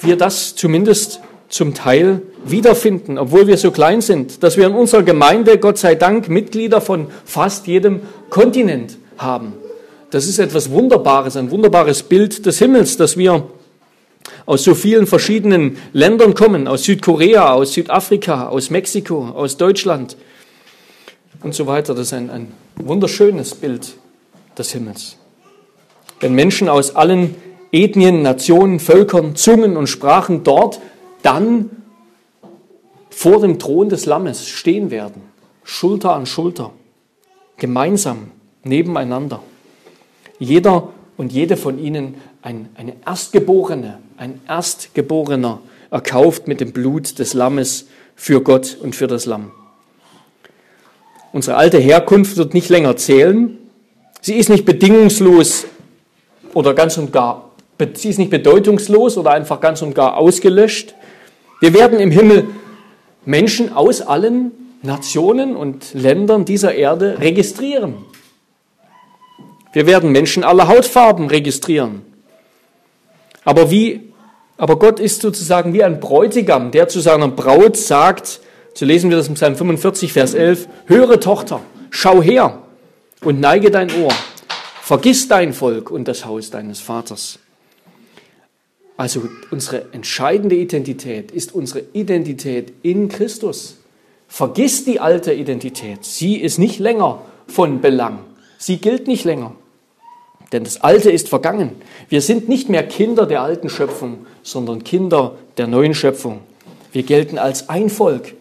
wir 0.00 0.16
das 0.16 0.54
zumindest 0.54 1.20
zum 1.48 1.74
Teil 1.74 2.22
wiederfinden, 2.44 3.18
obwohl 3.18 3.46
wir 3.46 3.58
so 3.58 3.72
klein 3.72 4.00
sind, 4.00 4.42
dass 4.42 4.56
wir 4.56 4.66
in 4.66 4.72
unserer 4.72 5.02
Gemeinde, 5.02 5.58
Gott 5.58 5.78
sei 5.78 5.96
Dank, 5.96 6.28
Mitglieder 6.28 6.80
von 6.80 7.08
fast 7.24 7.66
jedem 7.66 8.00
Kontinent 8.30 8.96
haben. 9.18 9.52
Das 10.10 10.26
ist 10.26 10.38
etwas 10.38 10.70
Wunderbares, 10.70 11.36
ein 11.36 11.50
wunderbares 11.50 12.04
Bild 12.04 12.46
des 12.46 12.58
Himmels, 12.58 12.96
dass 12.96 13.16
wir 13.16 13.46
aus 14.46 14.62
so 14.62 14.74
vielen 14.74 15.06
verschiedenen 15.06 15.76
Ländern 15.92 16.34
kommen, 16.34 16.68
aus 16.68 16.84
Südkorea, 16.84 17.52
aus 17.52 17.72
Südafrika, 17.74 18.48
aus 18.48 18.70
Mexiko, 18.70 19.28
aus 19.34 19.56
Deutschland 19.56 20.16
und 21.42 21.54
so 21.54 21.66
weiter. 21.66 21.94
Das 21.94 22.08
ist 22.08 22.12
ein, 22.12 22.30
ein 22.30 22.52
wunderschönes 22.76 23.54
Bild 23.54 23.94
des 24.56 24.72
Himmels. 24.72 25.16
Wenn 26.22 26.34
Menschen 26.34 26.68
aus 26.68 26.94
allen 26.94 27.34
Ethnien, 27.72 28.22
Nationen, 28.22 28.78
Völkern, 28.78 29.34
Zungen 29.34 29.76
und 29.76 29.88
Sprachen 29.88 30.44
dort 30.44 30.80
dann 31.22 31.68
vor 33.10 33.40
dem 33.40 33.58
Thron 33.58 33.88
des 33.88 34.06
Lammes 34.06 34.46
stehen 34.46 34.92
werden, 34.92 35.22
Schulter 35.64 36.14
an 36.14 36.24
Schulter, 36.26 36.70
gemeinsam, 37.56 38.30
nebeneinander. 38.62 39.42
Jeder 40.38 40.90
und 41.16 41.32
jede 41.32 41.56
von 41.56 41.80
ihnen 41.80 42.14
ein, 42.40 42.68
eine 42.76 42.94
Erstgeborene, 43.04 43.98
ein 44.16 44.40
Erstgeborener, 44.48 45.58
erkauft 45.90 46.46
mit 46.46 46.60
dem 46.60 46.72
Blut 46.72 47.18
des 47.18 47.34
Lammes 47.34 47.88
für 48.14 48.42
Gott 48.42 48.78
und 48.80 48.94
für 48.94 49.08
das 49.08 49.26
Lamm. 49.26 49.50
Unsere 51.32 51.56
alte 51.56 51.78
Herkunft 51.78 52.36
wird 52.36 52.54
nicht 52.54 52.68
länger 52.68 52.96
zählen. 52.96 53.58
Sie 54.20 54.34
ist 54.34 54.50
nicht 54.50 54.64
bedingungslos 54.64 55.66
oder 56.54 56.74
ganz 56.74 56.98
und 56.98 57.12
gar, 57.12 57.50
sie 57.94 58.10
ist 58.10 58.18
nicht 58.18 58.30
bedeutungslos 58.30 59.16
oder 59.16 59.32
einfach 59.32 59.60
ganz 59.60 59.82
und 59.82 59.94
gar 59.94 60.16
ausgelöscht. 60.16 60.94
Wir 61.60 61.74
werden 61.74 62.00
im 62.00 62.10
Himmel 62.10 62.48
Menschen 63.24 63.72
aus 63.72 64.00
allen 64.00 64.52
Nationen 64.82 65.54
und 65.56 65.94
Ländern 65.94 66.44
dieser 66.44 66.74
Erde 66.74 67.18
registrieren. 67.20 67.94
Wir 69.72 69.86
werden 69.86 70.12
Menschen 70.12 70.44
aller 70.44 70.68
Hautfarben 70.68 71.28
registrieren. 71.28 72.02
Aber 73.44 73.70
wie, 73.70 74.12
aber 74.56 74.78
Gott 74.78 75.00
ist 75.00 75.22
sozusagen 75.22 75.72
wie 75.72 75.82
ein 75.82 76.00
Bräutigam, 76.00 76.70
der 76.70 76.88
zu 76.88 77.00
seiner 77.00 77.28
Braut 77.28 77.76
sagt, 77.76 78.40
so 78.74 78.84
lesen 78.84 79.10
wir 79.10 79.16
das 79.16 79.28
im 79.28 79.34
Psalm 79.34 79.56
45, 79.56 80.12
Vers 80.12 80.34
11, 80.34 80.68
höre 80.86 81.20
Tochter, 81.20 81.60
schau 81.90 82.22
her, 82.22 82.58
und 83.22 83.40
neige 83.40 83.70
dein 83.70 83.88
Ohr. 84.02 84.12
Vergiss 84.84 85.28
dein 85.28 85.52
Volk 85.52 85.92
und 85.92 86.08
das 86.08 86.24
Haus 86.24 86.50
deines 86.50 86.80
Vaters. 86.80 87.38
Also 88.96 89.28
unsere 89.52 89.92
entscheidende 89.92 90.56
Identität 90.56 91.30
ist 91.30 91.54
unsere 91.54 91.84
Identität 91.92 92.72
in 92.82 93.08
Christus. 93.08 93.76
Vergiss 94.26 94.84
die 94.84 94.98
alte 94.98 95.32
Identität. 95.32 96.04
Sie 96.04 96.34
ist 96.34 96.58
nicht 96.58 96.80
länger 96.80 97.22
von 97.46 97.80
Belang. 97.80 98.24
Sie 98.58 98.78
gilt 98.78 99.06
nicht 99.06 99.22
länger. 99.22 99.54
Denn 100.50 100.64
das 100.64 100.80
Alte 100.80 101.12
ist 101.12 101.28
vergangen. 101.28 101.76
Wir 102.08 102.20
sind 102.20 102.48
nicht 102.48 102.68
mehr 102.68 102.82
Kinder 102.82 103.24
der 103.26 103.42
alten 103.42 103.70
Schöpfung, 103.70 104.26
sondern 104.42 104.82
Kinder 104.82 105.36
der 105.58 105.68
neuen 105.68 105.94
Schöpfung. 105.94 106.40
Wir 106.90 107.04
gelten 107.04 107.38
als 107.38 107.68
ein 107.68 107.88
Volk, 107.88 108.34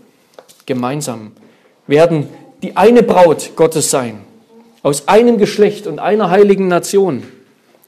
gemeinsam, 0.66 1.34
werden 1.86 2.30
die 2.64 2.78
eine 2.78 3.04
Braut 3.04 3.52
Gottes 3.56 3.92
sein, 3.92 4.22
aus 4.84 5.08
einem 5.08 5.38
Geschlecht 5.38 5.88
und 5.88 6.00
einer 6.00 6.30
heiligen 6.30 6.68
Nation, 6.68 7.24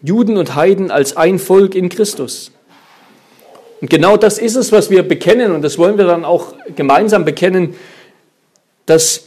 Juden 0.01 0.37
und 0.37 0.55
Heiden 0.55 0.91
als 0.91 1.17
ein 1.17 1.39
Volk 1.39 1.75
in 1.75 1.89
Christus. 1.89 2.51
Und 3.81 3.89
genau 3.89 4.17
das 4.17 4.37
ist 4.37 4.55
es, 4.55 4.71
was 4.71 4.89
wir 4.89 5.03
bekennen, 5.03 5.51
und 5.51 5.61
das 5.61 5.77
wollen 5.77 5.97
wir 5.97 6.05
dann 6.05 6.25
auch 6.25 6.53
gemeinsam 6.75 7.25
bekennen, 7.25 7.75
dass 8.85 9.25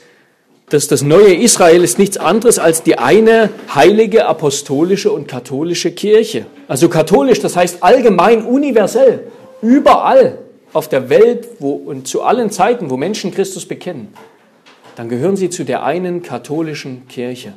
dass 0.68 0.88
das 0.88 1.02
neue 1.02 1.34
Israel 1.34 1.84
ist 1.84 1.98
nichts 1.98 2.16
anderes 2.16 2.58
als 2.58 2.82
die 2.82 2.98
eine 2.98 3.50
heilige 3.72 4.26
apostolische 4.26 5.12
und 5.12 5.28
katholische 5.28 5.92
Kirche. 5.92 6.46
Also 6.66 6.88
katholisch, 6.88 7.40
das 7.40 7.56
heißt 7.56 7.82
allgemein, 7.82 8.44
universell, 8.44 9.28
überall 9.62 10.38
auf 10.72 10.88
der 10.88 11.08
Welt 11.08 11.46
wo, 11.60 11.70
und 11.70 12.08
zu 12.08 12.22
allen 12.22 12.50
Zeiten, 12.50 12.90
wo 12.90 12.96
Menschen 12.96 13.32
Christus 13.32 13.64
bekennen, 13.66 14.12
dann 14.96 15.10
gehören 15.10 15.36
sie 15.36 15.50
zu 15.50 15.64
der 15.64 15.84
einen 15.84 16.22
katholischen 16.22 17.06
Kirche. 17.06 17.52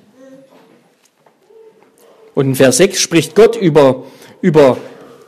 Und 2.36 2.48
in 2.48 2.56
Vers 2.56 2.78
6 2.78 3.00
spricht 3.00 3.36
Gott 3.36 3.56
über, 3.56 4.04
über 4.42 4.78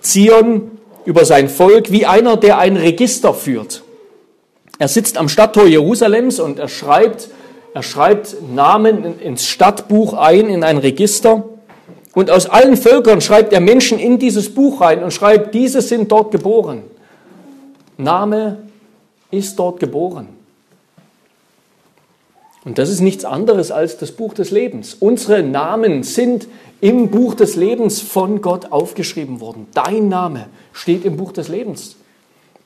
Zion, 0.01 0.71
über 1.05 1.25
sein 1.25 1.49
Volk, 1.49 1.91
wie 1.91 2.05
einer, 2.05 2.37
der 2.37 2.57
ein 2.57 2.77
Register 2.77 3.33
führt. 3.33 3.83
Er 4.77 4.87
sitzt 4.87 5.17
am 5.17 5.29
Stadttor 5.29 5.67
Jerusalems 5.67 6.39
und 6.39 6.59
er 6.59 6.67
schreibt, 6.67 7.29
er 7.73 7.83
schreibt 7.83 8.35
Namen 8.53 9.19
ins 9.19 9.45
Stadtbuch 9.45 10.13
ein, 10.13 10.49
in 10.49 10.63
ein 10.63 10.77
Register. 10.77 11.45
Und 12.13 12.29
aus 12.29 12.45
allen 12.45 12.75
Völkern 12.75 13.21
schreibt 13.21 13.53
er 13.53 13.61
Menschen 13.61 13.99
in 13.99 14.19
dieses 14.19 14.53
Buch 14.53 14.81
rein 14.81 15.01
und 15.01 15.11
schreibt, 15.11 15.53
diese 15.53 15.81
sind 15.81 16.11
dort 16.11 16.31
geboren. 16.31 16.83
Name 17.97 18.57
ist 19.29 19.57
dort 19.57 19.79
geboren. 19.79 20.40
Und 22.63 22.77
das 22.77 22.89
ist 22.89 22.99
nichts 22.99 23.25
anderes 23.25 23.71
als 23.71 23.97
das 23.97 24.11
Buch 24.11 24.33
des 24.33 24.51
Lebens. 24.51 24.93
Unsere 24.93 25.41
Namen 25.41 26.03
sind 26.03 26.47
im 26.79 27.09
Buch 27.09 27.33
des 27.33 27.55
Lebens 27.55 28.01
von 28.01 28.41
Gott 28.41 28.71
aufgeschrieben 28.71 29.39
worden. 29.39 29.67
Dein 29.73 30.09
Name 30.09 30.47
steht 30.73 31.03
im 31.05 31.17
Buch 31.17 31.31
des 31.31 31.47
Lebens. 31.47 31.95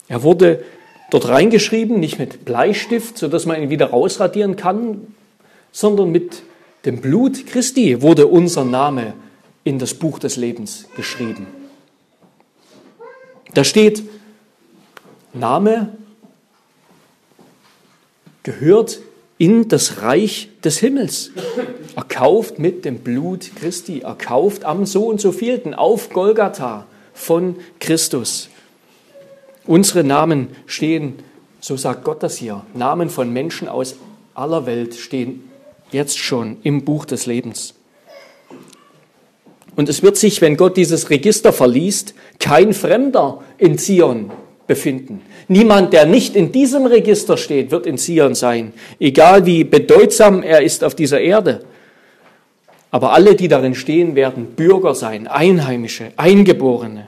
Er 0.08 0.24
wurde 0.24 0.64
dort 1.12 1.30
reingeschrieben, 1.30 2.00
nicht 2.00 2.20
mit 2.20 2.44
Bleistift, 2.44 3.18
sodass 3.18 3.46
man 3.46 3.62
ihn 3.62 3.70
wieder 3.70 3.88
rausradieren 3.88 4.58
kann, 4.58 5.14
sondern 5.72 6.12
mit 6.12 6.44
dem 6.84 7.00
Blut 7.00 7.48
Christi 7.48 8.02
wurde 8.02 8.28
unser 8.28 8.66
Name 8.66 9.14
in 9.64 9.80
das 9.80 9.94
Buch 9.94 10.20
des 10.20 10.36
Lebens 10.36 10.88
geschrieben. 10.96 11.48
Da 13.54 13.64
steht, 13.64 14.04
Name 15.34 15.96
gehört 18.44 19.00
in 19.38 19.68
das 19.68 20.02
Reich 20.02 20.50
des 20.64 20.80
Himmels. 20.80 21.32
Erkauft 21.96 22.60
mit 22.60 22.86
dem 22.86 23.00
Blut 23.00 23.52
Christi, 23.56 24.02
erkauft 24.02 24.66
am 24.66 24.86
so 24.86 25.08
und 25.08 25.22
so 25.22 25.32
vielten 25.32 25.74
auf 25.74 26.10
Golgatha 26.10 26.86
von 27.14 27.56
Christus. 27.80 28.50
Unsere 29.66 30.04
Namen 30.04 30.50
stehen, 30.66 31.16
so 31.60 31.78
sagt 31.78 32.04
Gott 32.04 32.22
das 32.22 32.38
hier, 32.38 32.66
Namen 32.74 33.10
von 33.10 33.32
Menschen 33.32 33.68
aus 33.68 33.96
aller 34.34 34.66
Welt 34.66 34.96
stehen 34.96 35.50
jetzt 35.92 36.18
schon 36.18 36.58
im 36.64 36.84
Buch 36.84 37.06
des 37.06 37.26
Lebens. 37.26 37.74
Und 39.76 39.90
es 39.90 40.04
wird 40.04 40.18
sich, 40.18 40.42
wenn 40.42 40.58
Gott 40.58 40.78
dieses 40.78 41.10
Register 41.10 41.52
verliest, 41.52 42.14
kein 42.40 42.74
Fremder 42.74 43.44
in 43.58 43.78
Zion 43.78 44.32
befinden. 44.68 45.22
Niemand, 45.48 45.94
der 45.94 46.06
nicht 46.06 46.36
in 46.36 46.52
diesem 46.52 46.86
Register 46.86 47.38
steht, 47.38 47.72
wird 47.72 47.86
in 47.86 47.98
Zion 47.98 48.34
sein, 48.34 48.74
egal 49.00 49.46
wie 49.46 49.64
bedeutsam 49.64 50.42
er 50.42 50.62
ist 50.62 50.84
auf 50.84 50.96
dieser 50.96 51.22
Erde. 51.22 51.64
Aber 52.90 53.14
alle, 53.14 53.36
die 53.36 53.48
darin 53.48 53.76
stehen, 53.76 54.16
werden 54.16 54.56
Bürger 54.56 54.96
sein, 54.96 55.28
Einheimische, 55.28 56.14
Eingeborene. 56.18 57.08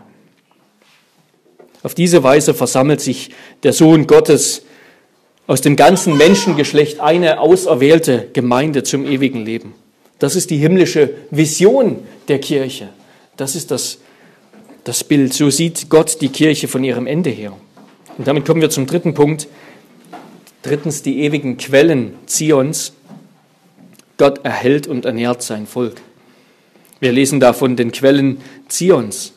Auf 1.82 1.95
diese 1.95 2.23
Weise 2.23 2.54
versammelt 2.54 3.02
sich 3.02 3.32
der 3.63 3.73
Sohn 3.73 4.06
Gottes 4.06 4.63
aus 5.47 5.62
dem 5.62 5.78
ganzen 5.78 6.17
Menschengeschlecht 6.17 7.00
eine 7.00 7.39
auserwählte 7.39 8.28
Gemeinde 8.34 8.84
zum 8.84 9.06
ewigen 9.06 9.45
Leben. 9.45 9.73
Das 10.19 10.36
ist 10.36 10.50
die 10.50 10.58
himmlische 10.58 11.12
Vision 11.32 12.00
der 12.28 12.39
Kirche. 12.39 12.89
Das 13.38 13.56
ist 13.56 13.71
das, 13.71 14.00
das 14.84 15.04
Bild. 15.04 15.34
So 15.34 15.50
sieht 15.50 15.89
Gott 15.89 16.19
die 16.19 16.30
Kirche 16.30 16.67
von 16.67 16.84
ihrem 16.84 17.08
Ende 17.08 17.30
her. 17.30 17.54
Und 18.17 18.27
damit 18.27 18.45
kommen 18.45 18.62
wir 18.62 18.69
zum 18.69 18.88
dritten 18.88 19.13
Punkt. 19.13 19.47
Drittens 20.63 21.01
die 21.01 21.21
ewigen 21.21 21.58
Quellen 21.58 22.15
Zions. 22.25 22.93
Gott 24.17 24.43
erhält 24.43 24.88
und 24.88 25.06
ernährt 25.06 25.43
sein 25.43 25.67
Volk. 25.67 26.01
Wir 26.99 27.12
lesen 27.12 27.39
da 27.39 27.53
von 27.53 27.75
den 27.75 27.91
Quellen 27.91 28.41
Zions. 28.67 29.34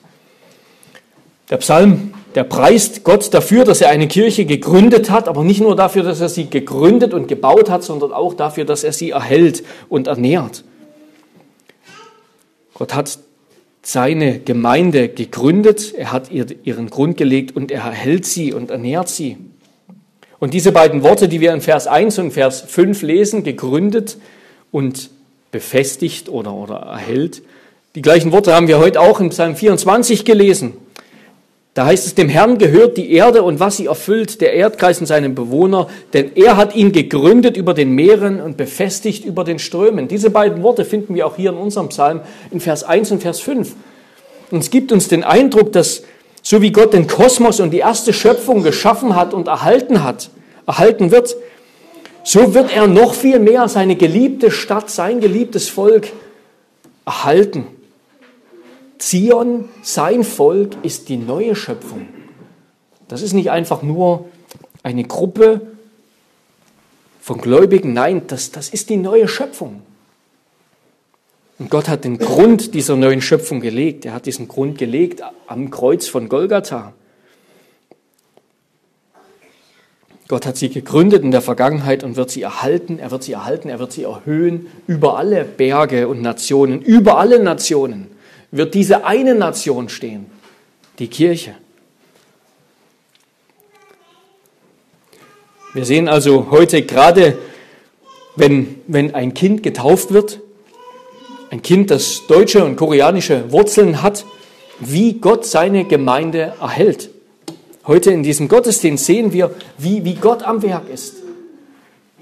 Der 1.50 1.58
Psalm 1.58 2.14
der 2.34 2.44
preist 2.44 3.02
Gott 3.02 3.32
dafür, 3.34 3.64
dass 3.64 3.80
er 3.80 3.90
eine 3.90 4.06
Kirche 4.06 4.44
gegründet 4.44 5.10
hat, 5.10 5.26
aber 5.26 5.42
nicht 5.42 5.60
nur 5.60 5.74
dafür, 5.74 6.04
dass 6.04 6.20
er 6.20 6.28
sie 6.28 6.48
gegründet 6.48 7.12
und 7.12 7.26
gebaut 7.26 7.68
hat, 7.68 7.82
sondern 7.82 8.12
auch 8.12 8.34
dafür, 8.34 8.64
dass 8.64 8.84
er 8.84 8.92
sie 8.92 9.10
erhält 9.10 9.64
und 9.88 10.06
ernährt. 10.06 10.64
Gott 12.74 12.94
hat 12.94 13.18
seine 13.82 14.40
Gemeinde 14.40 15.08
gegründet, 15.08 15.94
er 15.96 16.12
hat 16.12 16.30
ihr 16.30 16.46
ihren 16.64 16.90
Grund 16.90 17.16
gelegt 17.16 17.56
und 17.56 17.70
er 17.70 17.82
erhält 17.82 18.26
sie 18.26 18.52
und 18.52 18.70
ernährt 18.70 19.08
sie. 19.08 19.38
Und 20.38 20.54
diese 20.54 20.72
beiden 20.72 21.02
Worte, 21.02 21.28
die 21.28 21.40
wir 21.40 21.52
in 21.52 21.60
Vers 21.60 21.86
1 21.86 22.18
und 22.18 22.30
Vers 22.32 22.62
5 22.62 23.02
lesen, 23.02 23.44
gegründet 23.44 24.16
und 24.70 25.10
befestigt 25.50 26.28
oder, 26.28 26.54
oder 26.54 26.76
erhält, 26.76 27.42
die 27.94 28.02
gleichen 28.02 28.32
Worte 28.32 28.54
haben 28.54 28.68
wir 28.68 28.78
heute 28.78 29.00
auch 29.00 29.20
in 29.20 29.30
Psalm 29.30 29.56
24 29.56 30.24
gelesen. 30.24 30.74
Da 31.74 31.86
heißt 31.86 32.04
es, 32.04 32.14
dem 32.16 32.28
Herrn 32.28 32.58
gehört 32.58 32.96
die 32.96 33.12
Erde 33.12 33.44
und 33.44 33.60
was 33.60 33.76
sie 33.76 33.86
erfüllt, 33.86 34.40
der 34.40 34.54
Erdkreis 34.54 35.00
und 35.00 35.06
seine 35.06 35.30
Bewohner, 35.30 35.86
denn 36.12 36.32
er 36.34 36.56
hat 36.56 36.74
ihn 36.74 36.90
gegründet 36.90 37.56
über 37.56 37.74
den 37.74 37.92
Meeren 37.92 38.40
und 38.40 38.56
befestigt 38.56 39.24
über 39.24 39.44
den 39.44 39.60
Strömen. 39.60 40.08
Diese 40.08 40.30
beiden 40.30 40.64
Worte 40.64 40.84
finden 40.84 41.14
wir 41.14 41.26
auch 41.26 41.36
hier 41.36 41.50
in 41.50 41.56
unserem 41.56 41.88
Psalm 41.90 42.22
in 42.50 42.58
Vers 42.58 42.82
1 42.82 43.12
und 43.12 43.22
Vers 43.22 43.38
5. 43.40 43.74
Und 44.50 44.58
es 44.58 44.70
gibt 44.70 44.90
uns 44.90 45.06
den 45.06 45.22
Eindruck, 45.22 45.70
dass 45.70 46.02
so 46.42 46.60
wie 46.60 46.72
Gott 46.72 46.92
den 46.92 47.06
Kosmos 47.06 47.60
und 47.60 47.70
die 47.70 47.78
erste 47.78 48.12
Schöpfung 48.12 48.64
geschaffen 48.64 49.14
hat 49.14 49.32
und 49.32 49.46
erhalten 49.46 50.02
hat, 50.02 50.30
erhalten 50.66 51.12
wird, 51.12 51.36
so 52.24 52.52
wird 52.54 52.74
er 52.74 52.88
noch 52.88 53.14
viel 53.14 53.38
mehr 53.38 53.68
seine 53.68 53.94
geliebte 53.94 54.50
Stadt, 54.50 54.90
sein 54.90 55.20
geliebtes 55.20 55.68
Volk 55.68 56.08
erhalten. 57.06 57.66
Zion, 59.00 59.68
sein 59.82 60.24
Volk, 60.24 60.76
ist 60.82 61.08
die 61.08 61.16
neue 61.16 61.56
Schöpfung. 61.56 62.06
Das 63.08 63.22
ist 63.22 63.32
nicht 63.32 63.50
einfach 63.50 63.82
nur 63.82 64.26
eine 64.82 65.04
Gruppe 65.04 65.62
von 67.20 67.40
Gläubigen, 67.40 67.92
nein, 67.92 68.22
das, 68.26 68.50
das 68.50 68.68
ist 68.68 68.90
die 68.90 68.98
neue 68.98 69.26
Schöpfung. 69.26 69.82
Und 71.58 71.70
Gott 71.70 71.88
hat 71.88 72.04
den 72.04 72.18
Grund 72.18 72.74
dieser 72.74 72.96
neuen 72.96 73.20
Schöpfung 73.20 73.60
gelegt. 73.60 74.06
Er 74.06 74.14
hat 74.14 74.26
diesen 74.26 74.48
Grund 74.48 74.78
gelegt 74.78 75.22
am 75.46 75.70
Kreuz 75.70 76.06
von 76.06 76.28
Golgatha. 76.28 76.92
Gott 80.28 80.46
hat 80.46 80.56
sie 80.56 80.68
gegründet 80.68 81.22
in 81.22 81.32
der 81.32 81.42
Vergangenheit 81.42 82.04
und 82.04 82.16
wird 82.16 82.30
sie 82.30 82.42
erhalten. 82.42 82.98
Er 82.98 83.10
wird 83.10 83.24
sie 83.24 83.32
erhalten, 83.32 83.68
er 83.68 83.78
wird 83.78 83.92
sie 83.92 84.04
erhöhen 84.04 84.68
über 84.86 85.18
alle 85.18 85.44
Berge 85.44 86.06
und 86.06 86.22
Nationen, 86.22 86.80
über 86.82 87.18
alle 87.18 87.42
Nationen 87.42 88.09
wird 88.50 88.74
diese 88.74 89.04
eine 89.04 89.34
Nation 89.34 89.88
stehen, 89.88 90.26
die 90.98 91.08
Kirche. 91.08 91.54
Wir 95.72 95.84
sehen 95.84 96.08
also 96.08 96.50
heute 96.50 96.82
gerade, 96.82 97.38
wenn, 98.34 98.80
wenn 98.88 99.14
ein 99.14 99.34
Kind 99.34 99.62
getauft 99.62 100.12
wird, 100.12 100.40
ein 101.50 101.62
Kind, 101.62 101.90
das 101.90 102.26
deutsche 102.28 102.64
und 102.64 102.76
koreanische 102.76 103.52
Wurzeln 103.52 104.02
hat, 104.02 104.24
wie 104.80 105.14
Gott 105.14 105.44
seine 105.46 105.84
Gemeinde 105.84 106.54
erhält. 106.60 107.10
Heute 107.86 108.10
in 108.10 108.22
diesem 108.22 108.48
Gottesdienst 108.48 109.04
sehen 109.04 109.32
wir, 109.32 109.54
wie, 109.78 110.04
wie 110.04 110.14
Gott 110.14 110.42
am 110.42 110.62
Werk 110.62 110.88
ist, 110.88 111.16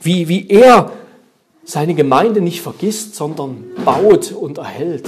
wie, 0.01 0.29
wie 0.29 0.49
er 0.49 0.93
seine 1.65 1.95
Gemeinde 1.95 2.41
nicht 2.41 2.63
vergisst, 2.63 3.15
sondern 3.15 3.65
baut 3.85 4.33
und 4.33 4.59
erhält. 4.59 5.05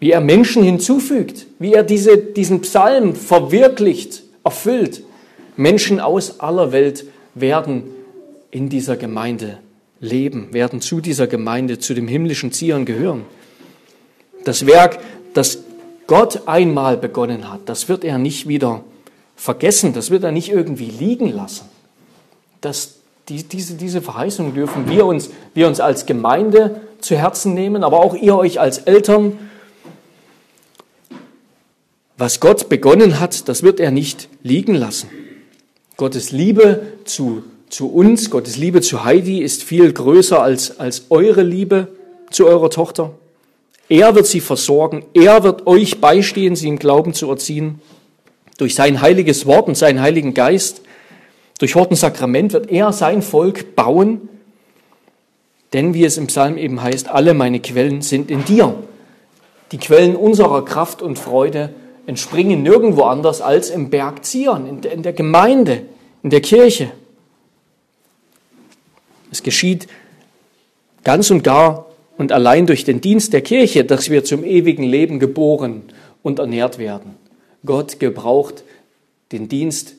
Wie 0.00 0.10
er 0.10 0.20
Menschen 0.20 0.62
hinzufügt, 0.62 1.46
wie 1.58 1.74
er 1.74 1.84
diese, 1.84 2.16
diesen 2.16 2.62
Psalm 2.62 3.14
verwirklicht, 3.14 4.22
erfüllt. 4.42 5.02
Menschen 5.56 6.00
aus 6.00 6.40
aller 6.40 6.72
Welt 6.72 7.04
werden 7.34 7.84
in 8.50 8.68
dieser 8.68 8.96
Gemeinde 8.96 9.58
leben, 10.00 10.52
werden 10.52 10.80
zu 10.80 11.00
dieser 11.00 11.26
Gemeinde, 11.26 11.78
zu 11.78 11.94
dem 11.94 12.08
himmlischen 12.08 12.52
Zion 12.52 12.84
gehören. 12.84 13.22
Das 14.44 14.66
Werk, 14.66 14.98
das 15.34 15.58
Gott 16.06 16.48
einmal 16.48 16.96
begonnen 16.96 17.52
hat, 17.52 17.60
das 17.66 17.88
wird 17.88 18.04
er 18.04 18.18
nicht 18.18 18.48
wieder 18.48 18.82
vergessen, 19.36 19.92
das 19.92 20.10
wird 20.10 20.24
er 20.24 20.32
nicht 20.32 20.50
irgendwie 20.50 20.90
liegen 20.90 21.30
lassen. 21.30 21.66
Das, 22.60 22.96
die, 23.28 23.42
diese, 23.42 23.74
diese 23.74 24.02
Verheißung 24.02 24.54
dürfen 24.54 24.88
wir 24.88 25.06
uns, 25.06 25.30
wir 25.54 25.66
uns 25.66 25.78
als 25.78 26.06
Gemeinde 26.06 26.80
zu 27.00 27.16
Herzen 27.16 27.54
nehmen, 27.54 27.84
aber 27.84 28.00
auch 28.00 28.14
ihr 28.14 28.36
euch 28.36 28.58
als 28.58 28.78
Eltern. 28.78 29.38
Was 32.20 32.38
Gott 32.38 32.68
begonnen 32.68 33.18
hat, 33.18 33.48
das 33.48 33.62
wird 33.62 33.80
er 33.80 33.90
nicht 33.90 34.28
liegen 34.42 34.74
lassen. 34.74 35.08
Gottes 35.96 36.32
Liebe 36.32 36.82
zu 37.06 37.44
zu 37.70 37.90
uns, 37.90 38.28
Gottes 38.28 38.58
Liebe 38.58 38.82
zu 38.82 39.04
Heidi 39.04 39.40
ist 39.40 39.62
viel 39.62 39.90
größer 39.90 40.42
als, 40.42 40.78
als 40.78 41.06
eure 41.08 41.42
Liebe 41.42 41.88
zu 42.28 42.46
eurer 42.46 42.68
Tochter. 42.68 43.12
Er 43.88 44.14
wird 44.14 44.26
sie 44.26 44.40
versorgen, 44.40 45.02
er 45.14 45.44
wird 45.44 45.66
euch 45.66 46.02
beistehen, 46.02 46.56
sie 46.56 46.68
im 46.68 46.78
Glauben 46.78 47.14
zu 47.14 47.30
erziehen. 47.30 47.80
Durch 48.58 48.74
sein 48.74 49.00
heiliges 49.00 49.46
Wort 49.46 49.66
und 49.66 49.78
seinen 49.78 50.02
heiligen 50.02 50.34
Geist, 50.34 50.82
durch 51.58 51.74
Wort 51.74 51.88
und 51.88 51.96
Sakrament 51.96 52.52
wird 52.52 52.70
er 52.70 52.92
sein 52.92 53.22
Volk 53.22 53.74
bauen. 53.76 54.28
Denn 55.72 55.94
wie 55.94 56.04
es 56.04 56.18
im 56.18 56.26
Psalm 56.26 56.58
eben 56.58 56.82
heißt, 56.82 57.08
alle 57.08 57.32
meine 57.32 57.60
Quellen 57.60 58.02
sind 58.02 58.30
in 58.30 58.44
dir. 58.44 58.74
Die 59.72 59.78
Quellen 59.78 60.16
unserer 60.16 60.66
Kraft 60.66 61.00
und 61.00 61.18
Freude 61.18 61.72
entspringen 62.10 62.64
nirgendwo 62.64 63.02
anders 63.02 63.40
als 63.40 63.70
im 63.70 63.88
Berg 63.88 64.24
Zion, 64.24 64.82
in 64.82 65.02
der 65.04 65.12
Gemeinde, 65.12 65.82
in 66.24 66.30
der 66.30 66.40
Kirche. 66.40 66.90
Es 69.30 69.44
geschieht 69.44 69.86
ganz 71.04 71.30
und 71.30 71.44
gar 71.44 71.86
und 72.18 72.32
allein 72.32 72.66
durch 72.66 72.84
den 72.84 73.00
Dienst 73.00 73.32
der 73.32 73.42
Kirche, 73.42 73.84
dass 73.84 74.10
wir 74.10 74.24
zum 74.24 74.42
ewigen 74.42 74.82
Leben 74.82 75.20
geboren 75.20 75.82
und 76.24 76.40
ernährt 76.40 76.78
werden. 76.78 77.14
Gott 77.64 78.00
gebraucht 78.00 78.64
den 79.30 79.48
Dienst 79.48 79.94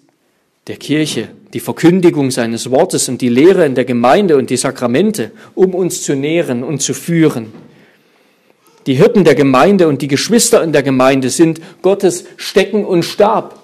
der 0.67 0.75
Kirche, 0.75 1.29
die 1.53 1.61
Verkündigung 1.61 2.29
seines 2.29 2.69
Wortes 2.71 3.07
und 3.07 3.21
die 3.21 3.29
Lehre 3.29 3.65
in 3.65 3.73
der 3.73 3.85
Gemeinde 3.85 4.35
und 4.35 4.49
die 4.49 4.57
Sakramente, 4.57 5.31
um 5.55 5.73
uns 5.73 6.03
zu 6.03 6.13
nähren 6.17 6.65
und 6.65 6.81
zu 6.81 6.93
führen. 6.93 7.53
Die 8.87 8.95
Hirten 8.95 9.23
der 9.23 9.35
Gemeinde 9.35 9.87
und 9.87 10.01
die 10.01 10.07
Geschwister 10.07 10.63
in 10.63 10.73
der 10.73 10.83
Gemeinde 10.83 11.29
sind 11.29 11.61
Gottes 11.81 12.25
Stecken 12.37 12.83
und 12.83 13.03
Stab, 13.03 13.59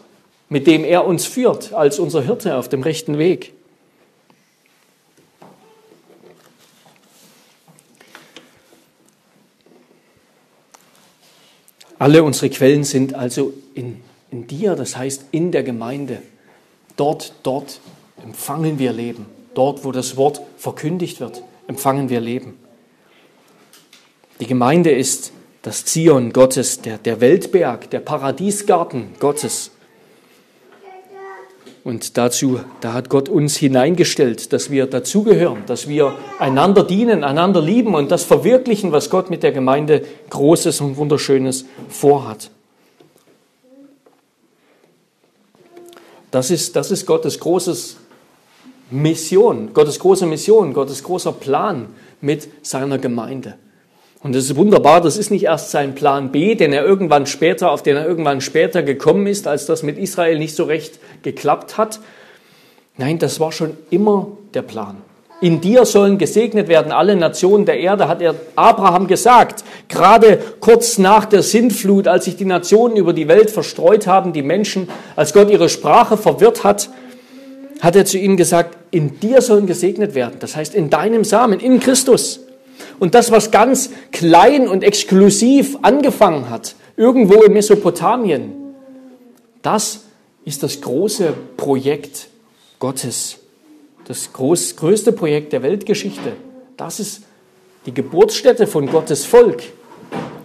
mit 0.49 0.67
dem 0.67 0.83
er 0.83 1.05
uns 1.05 1.25
führt 1.25 1.73
als 1.73 1.99
unser 1.99 2.21
Hirte 2.21 2.55
auf 2.55 2.69
dem 2.69 2.83
rechten 2.83 3.17
Weg. 3.17 3.53
Alle 11.99 12.23
unsere 12.23 12.51
Quellen 12.51 12.83
sind 12.83 13.15
also 13.15 13.53
in, 13.73 14.01
in 14.29 14.45
dir, 14.45 14.75
das 14.75 14.95
heißt 14.95 15.25
in 15.31 15.51
der 15.51 15.63
Gemeinde. 15.63 16.21
Dort, 16.95 17.33
dort 17.41 17.79
empfangen 18.23 18.77
wir 18.77 18.93
Leben. 18.93 19.25
Dort, 19.55 19.83
wo 19.83 19.91
das 19.91 20.15
Wort 20.15 20.41
verkündigt 20.57 21.19
wird, 21.19 21.41
empfangen 21.67 22.09
wir 22.09 22.21
Leben. 22.21 22.53
Die 24.39 24.47
Gemeinde 24.47 24.91
ist 24.91 25.31
das 25.63 25.85
Zion 25.85 26.31
Gottes, 26.31 26.81
der, 26.81 26.97
der 26.97 27.19
Weltberg, 27.21 27.89
der 27.89 27.99
Paradiesgarten 27.99 29.15
Gottes. 29.19 29.71
Und 31.83 32.17
dazu, 32.17 32.59
da 32.81 32.93
hat 32.93 33.09
Gott 33.09 33.29
uns 33.29 33.55
hineingestellt, 33.55 34.51
dass 34.51 34.69
wir 34.69 34.87
dazugehören, 34.87 35.63
dass 35.67 35.87
wir 35.87 36.15
einander 36.37 36.83
dienen, 36.83 37.23
einander 37.23 37.61
lieben 37.61 37.95
und 37.95 38.11
das 38.11 38.23
verwirklichen, 38.23 38.91
was 38.91 39.09
Gott 39.09 39.29
mit 39.29 39.41
der 39.41 39.53
Gemeinde 39.53 40.03
Großes 40.29 40.81
und 40.81 40.97
Wunderschönes 40.97 41.65
vorhat. 41.87 42.51
Das 46.29 46.51
ist, 46.51 46.75
das 46.75 46.91
ist 46.91 47.05
Gottes 47.05 47.39
großes 47.39 47.95
Mission, 48.91 49.73
Gottes 49.73 49.97
große 49.97 50.25
Mission, 50.25 50.73
Gottes 50.73 51.03
großer 51.03 51.31
Plan 51.31 51.87
mit 52.19 52.49
seiner 52.65 52.97
Gemeinde. 52.97 53.57
Und 54.23 54.35
das 54.35 54.45
ist 54.45 54.55
wunderbar, 54.55 55.01
das 55.01 55.17
ist 55.17 55.29
nicht 55.29 55.43
erst 55.43 55.71
sein 55.71 55.93
Plan 55.93 56.31
B, 56.31 56.55
den 56.55 56.73
er 56.73 56.83
irgendwann 56.83 57.27
später, 57.27 57.71
auf 57.71 57.83
den 57.83 57.97
er 57.97 58.07
irgendwann 58.07 58.41
später 58.41 58.81
gekommen 58.81 59.27
ist, 59.27 59.47
als 59.47 59.65
das 59.67 59.83
mit 59.83 59.97
Israel 59.97 60.39
nicht 60.39 60.55
so 60.55 60.63
recht 60.63 60.99
geklappt 61.21 61.77
hat. 61.77 61.99
Nein, 62.97 63.19
das 63.19 63.39
war 63.39 63.51
schon 63.51 63.77
immer 63.91 64.27
der 64.53 64.63
Plan. 64.63 64.97
In 65.39 65.61
dir 65.61 65.85
sollen 65.85 66.17
gesegnet 66.17 66.67
werden 66.67 66.91
alle 66.91 67.15
Nationen 67.15 67.67
der 67.67 67.79
Erde, 67.79 68.07
hat 68.07 68.23
er 68.23 68.33
Abraham 68.55 69.05
gesagt. 69.05 69.63
Gerade 69.87 70.39
kurz 70.59 70.97
nach 70.97 71.25
der 71.25 71.43
Sintflut, 71.43 72.07
als 72.07 72.25
sich 72.25 72.37
die 72.37 72.45
Nationen 72.45 72.97
über 72.97 73.13
die 73.13 73.27
Welt 73.27 73.51
verstreut 73.51 74.07
haben, 74.07 74.33
die 74.33 74.41
Menschen, 74.41 74.89
als 75.15 75.33
Gott 75.33 75.51
ihre 75.51 75.69
Sprache 75.69 76.17
verwirrt 76.17 76.63
hat, 76.63 76.89
hat 77.81 77.95
er 77.95 78.05
zu 78.05 78.17
ihnen 78.17 78.35
gesagt, 78.35 78.75
in 78.89 79.19
dir 79.19 79.41
sollen 79.43 79.67
gesegnet 79.67 80.15
werden. 80.15 80.37
Das 80.39 80.55
heißt, 80.55 80.73
in 80.73 80.89
deinem 80.89 81.23
Samen, 81.23 81.59
in 81.59 81.79
Christus. 81.79 82.46
Und 82.99 83.15
das, 83.15 83.31
was 83.31 83.51
ganz 83.51 83.89
klein 84.11 84.67
und 84.67 84.83
exklusiv 84.83 85.77
angefangen 85.81 86.49
hat, 86.49 86.75
irgendwo 86.95 87.43
in 87.43 87.53
Mesopotamien, 87.53 88.53
das 89.61 90.05
ist 90.45 90.63
das 90.63 90.81
große 90.81 91.33
Projekt 91.57 92.27
Gottes. 92.79 93.39
Das 94.05 94.31
groß, 94.31 94.77
größte 94.77 95.11
Projekt 95.11 95.53
der 95.53 95.63
Weltgeschichte. 95.63 96.33
Das 96.77 96.99
ist 96.99 97.23
die 97.85 97.93
Geburtsstätte 97.93 98.67
von 98.67 98.87
Gottes 98.87 99.25
Volk, 99.25 99.63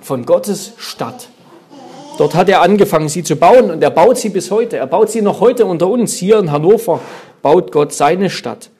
von 0.00 0.26
Gottes 0.26 0.72
Stadt. 0.78 1.28
Dort 2.18 2.34
hat 2.34 2.48
er 2.48 2.62
angefangen, 2.62 3.08
sie 3.08 3.22
zu 3.22 3.36
bauen 3.36 3.70
und 3.70 3.82
er 3.82 3.90
baut 3.90 4.18
sie 4.18 4.28
bis 4.28 4.50
heute. 4.50 4.76
Er 4.76 4.86
baut 4.86 5.10
sie 5.10 5.22
noch 5.22 5.40
heute 5.40 5.66
unter 5.66 5.88
uns. 5.88 6.14
Hier 6.14 6.38
in 6.38 6.50
Hannover 6.50 7.00
baut 7.40 7.72
Gott 7.72 7.92
seine 7.92 8.28
Stadt. 8.30 8.70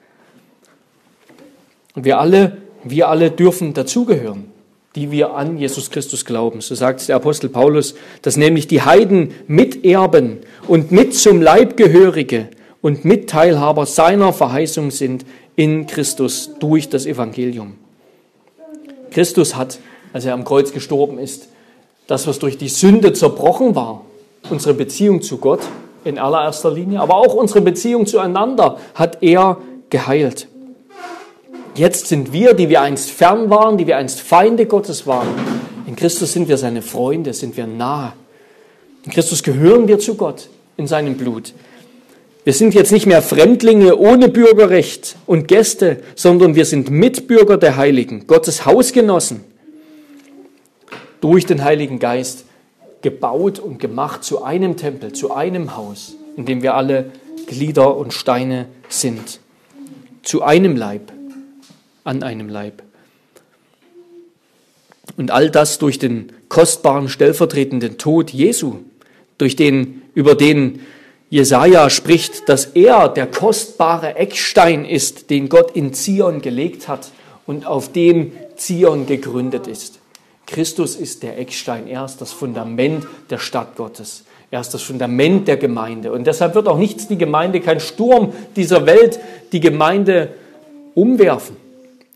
Und 1.95 2.05
wir 2.05 2.19
alle 2.19 2.62
wir 2.83 3.09
alle 3.09 3.31
dürfen 3.31 3.73
dazugehören, 3.73 4.45
die 4.95 5.11
wir 5.11 5.33
an 5.33 5.57
Jesus 5.57 5.89
Christus 5.89 6.25
glauben. 6.25 6.61
So 6.61 6.75
sagt 6.75 7.07
der 7.07 7.15
Apostel 7.15 7.49
Paulus, 7.49 7.95
dass 8.21 8.37
nämlich 8.37 8.67
die 8.67 8.81
Heiden 8.81 9.31
Miterben 9.47 10.39
und 10.67 10.91
mit 10.91 11.15
zum 11.15 11.41
Leibgehörige 11.41 12.49
und 12.81 13.05
Mitteilhaber 13.05 13.85
seiner 13.85 14.33
Verheißung 14.33 14.91
sind 14.91 15.25
in 15.55 15.87
Christus 15.87 16.51
durch 16.59 16.89
das 16.89 17.05
Evangelium. 17.05 17.75
Christus 19.11 19.55
hat, 19.55 19.79
als 20.11 20.25
er 20.25 20.33
am 20.33 20.43
Kreuz 20.43 20.73
gestorben 20.73 21.19
ist, 21.19 21.47
das, 22.07 22.27
was 22.27 22.39
durch 22.39 22.57
die 22.57 22.69
Sünde 22.69 23.13
zerbrochen 23.13 23.75
war, 23.75 24.03
unsere 24.49 24.73
Beziehung 24.73 25.21
zu 25.21 25.37
Gott 25.37 25.61
in 26.03 26.19
allererster 26.19 26.71
Linie, 26.71 26.99
aber 26.99 27.15
auch 27.15 27.33
unsere 27.33 27.61
Beziehung 27.61 28.05
zueinander 28.05 28.77
hat 28.93 29.23
er 29.23 29.57
geheilt. 29.89 30.47
Jetzt 31.75 32.07
sind 32.07 32.31
wir, 32.31 32.53
die 32.53 32.69
wir 32.69 32.81
einst 32.81 33.09
fern 33.09 33.49
waren, 33.49 33.77
die 33.77 33.87
wir 33.87 33.97
einst 33.97 34.21
Feinde 34.21 34.67
Gottes 34.67 35.07
waren, 35.07 35.29
in 35.87 35.95
Christus 35.95 36.33
sind 36.33 36.47
wir 36.47 36.57
seine 36.57 36.81
Freunde, 36.81 37.33
sind 37.33 37.57
wir 37.57 37.65
nahe. 37.65 38.13
In 39.05 39.11
Christus 39.11 39.41
gehören 39.41 39.87
wir 39.87 39.99
zu 39.99 40.15
Gott 40.15 40.49
in 40.77 40.87
seinem 40.87 41.17
Blut. 41.17 41.53
Wir 42.43 42.53
sind 42.53 42.73
jetzt 42.73 42.91
nicht 42.91 43.05
mehr 43.05 43.21
Fremdlinge 43.21 43.97
ohne 43.97 44.29
Bürgerrecht 44.29 45.15
und 45.25 45.47
Gäste, 45.47 46.03
sondern 46.15 46.55
wir 46.55 46.65
sind 46.65 46.91
Mitbürger 46.91 47.57
der 47.57 47.75
Heiligen, 47.75 48.27
Gottes 48.27 48.65
Hausgenossen, 48.65 49.43
durch 51.21 51.45
den 51.45 51.63
Heiligen 51.63 51.99
Geist 51.99 52.45
gebaut 53.01 53.59
und 53.59 53.79
gemacht 53.79 54.23
zu 54.23 54.43
einem 54.43 54.77
Tempel, 54.77 55.13
zu 55.13 55.33
einem 55.33 55.75
Haus, 55.75 56.15
in 56.37 56.45
dem 56.45 56.61
wir 56.61 56.75
alle 56.75 57.11
Glieder 57.47 57.97
und 57.97 58.13
Steine 58.13 58.67
sind, 58.89 59.39
zu 60.21 60.43
einem 60.43 60.75
Leib 60.75 61.11
an 62.03 62.23
einem 62.23 62.49
Leib. 62.49 62.83
Und 65.17 65.31
all 65.31 65.49
das 65.49 65.79
durch 65.79 65.99
den 65.99 66.31
kostbaren 66.49 67.09
stellvertretenden 67.09 67.97
Tod 67.97 68.31
Jesu, 68.31 68.77
durch 69.37 69.55
den, 69.55 70.01
über 70.13 70.35
den 70.35 70.81
Jesaja 71.29 71.89
spricht, 71.89 72.47
dass 72.47 72.65
er 72.65 73.09
der 73.09 73.27
kostbare 73.27 74.15
Eckstein 74.15 74.85
ist, 74.85 75.29
den 75.29 75.49
Gott 75.49 75.75
in 75.75 75.93
Zion 75.93 76.41
gelegt 76.41 76.87
hat 76.87 77.11
und 77.45 77.65
auf 77.65 77.91
dem 77.91 78.31
Zion 78.55 79.07
gegründet 79.07 79.67
ist. 79.67 79.99
Christus 80.45 80.95
ist 80.95 81.23
der 81.23 81.39
Eckstein, 81.39 81.87
er 81.87 82.05
ist 82.05 82.17
das 82.17 82.31
Fundament 82.31 83.07
der 83.29 83.39
Stadt 83.39 83.75
Gottes. 83.75 84.25
Er 84.51 84.61
ist 84.61 84.71
das 84.71 84.83
Fundament 84.83 85.47
der 85.47 85.57
Gemeinde. 85.57 86.11
Und 86.11 86.27
deshalb 86.27 86.53
wird 86.53 86.67
auch 86.67 86.77
nichts 86.77 87.07
die 87.07 87.17
Gemeinde, 87.17 87.59
kein 87.59 87.79
Sturm 87.79 88.33
dieser 88.55 88.85
Welt 88.85 89.19
die 89.51 89.59
Gemeinde 89.59 90.29
umwerfen. 90.93 91.57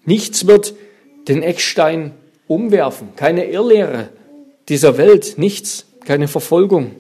Nichts 0.08 0.47
wird 0.47 0.74
den 1.28 1.43
Eckstein 1.43 2.14
umwerfen. 2.47 3.10
Keine 3.18 3.45
Irrlehre 3.45 4.08
dieser 4.70 4.97
Welt, 4.97 5.38
nichts, 5.38 5.86
keine 6.05 6.30
Verfolgung. 6.30 6.95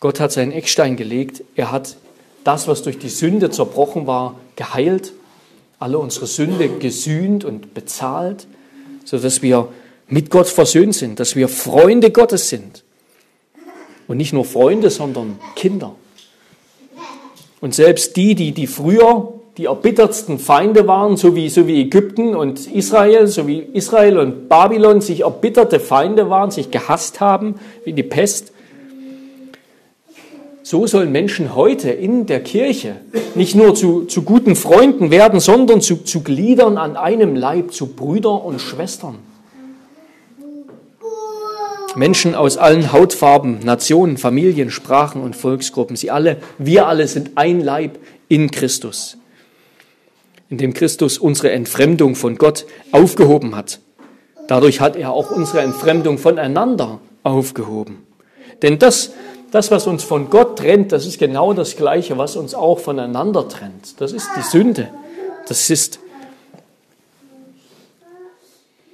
Gott 0.00 0.18
hat 0.18 0.32
seinen 0.32 0.50
Eckstein 0.50 0.96
gelegt. 0.96 1.44
Er 1.54 1.70
hat 1.70 1.96
das, 2.42 2.66
was 2.66 2.82
durch 2.82 2.98
die 2.98 3.08
Sünde 3.08 3.50
zerbrochen 3.50 4.08
war, 4.08 4.34
geheilt, 4.56 5.12
alle 5.78 5.98
unsere 5.98 6.26
Sünde 6.26 6.68
gesühnt 6.68 7.44
und 7.44 7.72
bezahlt, 7.72 8.48
sodass 9.04 9.42
wir 9.42 9.68
mit 10.08 10.30
Gott 10.30 10.48
versöhnt 10.48 10.96
sind, 10.96 11.20
dass 11.20 11.36
wir 11.36 11.48
Freunde 11.48 12.10
Gottes 12.10 12.48
sind. 12.48 12.82
Und 14.08 14.16
nicht 14.16 14.32
nur 14.32 14.44
Freunde, 14.44 14.90
sondern 14.90 15.38
Kinder. 15.54 15.94
Und 17.60 17.76
selbst 17.76 18.16
die, 18.16 18.34
die, 18.34 18.50
die 18.50 18.66
früher 18.66 19.35
die 19.56 19.66
erbittertsten 19.66 20.38
Feinde 20.38 20.86
waren, 20.86 21.16
so 21.16 21.34
wie, 21.34 21.48
so 21.48 21.66
wie 21.66 21.80
Ägypten 21.80 22.34
und 22.34 22.70
Israel, 22.70 23.26
so 23.26 23.46
wie 23.46 23.60
Israel 23.60 24.18
und 24.18 24.50
Babylon 24.50 25.00
sich 25.00 25.20
erbitterte 25.20 25.80
Feinde 25.80 26.28
waren, 26.28 26.50
sich 26.50 26.70
gehasst 26.70 27.20
haben, 27.20 27.54
wie 27.84 27.94
die 27.94 28.02
Pest. 28.02 28.52
So 30.62 30.86
sollen 30.86 31.10
Menschen 31.10 31.54
heute 31.54 31.90
in 31.90 32.26
der 32.26 32.40
Kirche 32.40 32.96
nicht 33.34 33.54
nur 33.54 33.74
zu, 33.74 34.04
zu 34.04 34.22
guten 34.22 34.56
Freunden 34.56 35.10
werden, 35.10 35.40
sondern 35.40 35.80
zu, 35.80 36.04
zu 36.04 36.22
Gliedern 36.22 36.76
an 36.76 36.96
einem 36.96 37.34
Leib, 37.34 37.72
zu 37.72 37.94
Brüdern 37.94 38.40
und 38.40 38.60
Schwestern. 38.60 39.14
Menschen 41.94 42.34
aus 42.34 42.58
allen 42.58 42.92
Hautfarben, 42.92 43.60
Nationen, 43.60 44.18
Familien, 44.18 44.70
Sprachen 44.70 45.22
und 45.22 45.34
Volksgruppen, 45.34 45.96
sie 45.96 46.10
alle, 46.10 46.36
wir 46.58 46.88
alle 46.88 47.08
sind 47.08 47.30
ein 47.36 47.62
Leib 47.62 47.98
in 48.28 48.50
Christus 48.50 49.16
in 50.48 50.58
dem 50.58 50.74
Christus 50.74 51.18
unsere 51.18 51.50
Entfremdung 51.50 52.14
von 52.14 52.36
Gott 52.36 52.66
aufgehoben 52.92 53.56
hat. 53.56 53.80
Dadurch 54.46 54.80
hat 54.80 54.96
er 54.96 55.12
auch 55.12 55.30
unsere 55.30 55.60
Entfremdung 55.60 56.18
voneinander 56.18 57.00
aufgehoben. 57.22 58.06
Denn 58.62 58.78
das, 58.78 59.12
das, 59.50 59.70
was 59.70 59.86
uns 59.86 60.04
von 60.04 60.30
Gott 60.30 60.58
trennt, 60.58 60.92
das 60.92 61.06
ist 61.06 61.18
genau 61.18 61.52
das 61.52 61.76
Gleiche, 61.76 62.16
was 62.16 62.36
uns 62.36 62.54
auch 62.54 62.78
voneinander 62.78 63.48
trennt. 63.48 64.00
Das 64.00 64.12
ist 64.12 64.28
die 64.36 64.42
Sünde. 64.42 64.88
Das 65.48 65.68
ist 65.68 65.98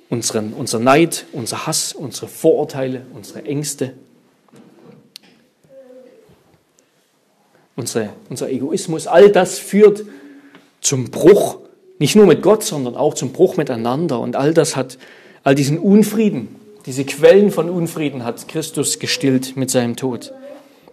unseren, 0.09 0.53
unser 0.55 0.79
Neid, 0.79 1.27
unser 1.33 1.67
Hass, 1.67 1.93
unsere 1.93 2.29
Vorurteile, 2.29 3.03
unsere 3.15 3.45
Ängste, 3.45 3.95
unsere, 7.77 8.11
unser 8.29 8.51
Egoismus. 8.51 9.07
All 9.07 9.31
das 9.31 9.59
führt 9.59 10.05
zum 10.83 11.11
Bruch, 11.11 11.61
nicht 11.99 12.17
nur 12.17 12.27
mit 12.27 12.43
Gott, 12.43 12.63
sondern 12.63 12.97
auch 12.97 13.15
zum 13.15 13.33
Bruch 13.33 13.57
miteinander. 13.57 14.21
Und 14.21 14.37
all 14.37 14.53
das 14.53 14.77
hat, 14.77 14.99
all 15.43 15.55
diesen 15.55 15.79
Unfrieden, 15.79 16.55
diese 16.85 17.05
Quellen 17.05 17.51
von 17.51 17.71
Unfrieden 17.71 18.25
hat 18.25 18.49
Christus 18.49 18.99
gestillt 18.99 19.57
mit 19.57 19.71
seinem 19.71 19.97
Tod. 19.97 20.35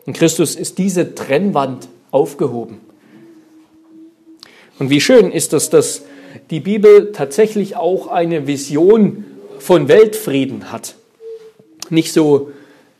Und 0.05 0.13
Christus 0.13 0.55
ist 0.55 0.77
diese 0.77 1.15
Trennwand 1.15 1.89
aufgehoben. 2.11 2.77
Und 4.77 4.89
wie 4.89 5.01
schön 5.01 5.31
ist 5.31 5.51
das, 5.51 5.69
dass 5.69 6.03
die 6.51 6.59
Bibel 6.59 7.11
tatsächlich 7.11 7.75
auch 7.75 8.07
eine 8.07 8.47
Vision 8.47 9.25
von 9.57 9.87
Weltfrieden 9.87 10.71
hat. 10.71 10.95
Nicht 11.89 12.13
so 12.13 12.51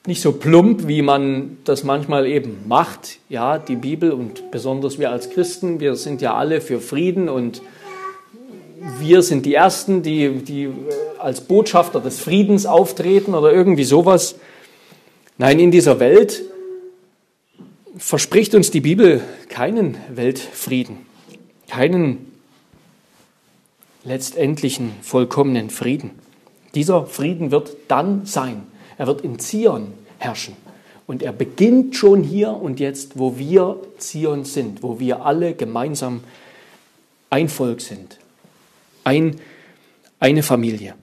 nicht 0.10 0.22
so 0.22 0.32
plump, 0.32 0.88
wie 0.88 1.04
man 1.04 1.60
das 1.66 1.84
manchmal 1.84 2.26
eben 2.26 2.68
macht. 2.68 3.20
Ja, 3.30 3.60
die 3.60 3.76
Bibel 3.76 4.12
und 4.12 4.50
besonders 4.50 4.98
wir 4.98 5.12
als 5.12 5.30
Christen, 5.30 5.80
wir 5.80 5.96
sind 5.96 6.22
ja 6.22 6.34
alle 6.34 6.62
für 6.62 6.82
Frieden 6.82 7.30
und 7.30 7.62
wir 8.98 9.22
sind 9.22 9.46
die 9.46 9.54
Ersten, 9.54 10.02
die, 10.02 10.30
die 10.40 10.70
als 11.20 11.42
Botschafter 11.42 12.00
des 12.00 12.20
Friedens 12.20 12.66
auftreten 12.66 13.36
oder 13.36 13.54
irgendwie 13.54 13.84
sowas. 13.84 14.36
Nein, 15.38 15.60
in 15.60 15.70
dieser 15.70 16.00
Welt 16.00 16.42
verspricht 17.96 18.56
uns 18.56 18.72
die 18.72 18.82
Bibel 18.82 19.22
keinen 19.48 19.96
Weltfrieden, 20.10 20.98
keinen 21.70 22.32
letztendlichen 24.04 24.92
vollkommenen 25.04 25.70
Frieden. 25.70 26.12
Dieser 26.74 27.06
Frieden 27.06 27.52
wird 27.52 27.78
dann 27.88 28.26
sein, 28.26 28.64
er 28.98 29.06
wird 29.06 29.22
in 29.22 29.38
Zion 29.38 29.94
herrschen. 30.20 30.56
Und 31.08 31.24
er 31.24 31.34
beginnt 31.34 31.96
schon 31.96 32.22
hier 32.24 32.52
und 32.52 32.80
jetzt, 32.80 33.18
wo 33.18 33.40
wir 33.40 33.78
Zion 33.98 34.46
sind, 34.46 34.84
wo 34.84 35.00
wir 35.00 35.26
alle 35.26 35.56
gemeinsam 35.56 36.22
ein 37.32 37.50
Volk 37.50 37.82
sind, 37.82 38.20
ein, 39.04 39.40
eine 40.20 40.44
Familie. 40.44 40.94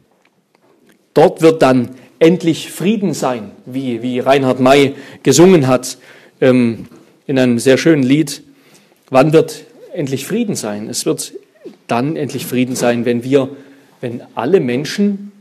Dort 1.13 1.43
wird 1.43 1.61
dann 1.63 1.91
endlich 2.19 2.71
Frieden 2.71 3.15
sein, 3.15 3.51
wie, 3.65 4.03
wie 4.03 4.21
Reinhard 4.21 4.61
May 4.61 4.95
gesungen 5.23 5.67
hat 5.67 5.99
ähm, 6.41 6.87
in 7.27 7.39
einem 7.39 7.59
sehr 7.59 7.79
schönen 7.79 8.03
Lied. 8.03 8.43
Wann 9.11 9.33
wird 9.33 9.65
endlich 9.93 10.27
Frieden 10.27 10.55
sein? 10.55 10.89
Es 10.89 11.07
wird 11.07 11.33
dann 11.87 12.17
endlich 12.17 12.47
Frieden 12.47 12.77
sein, 12.77 13.05
wenn 13.05 13.25
wir, 13.25 13.49
wenn 14.01 14.23
alle 14.35 14.61
Menschen 14.61 15.33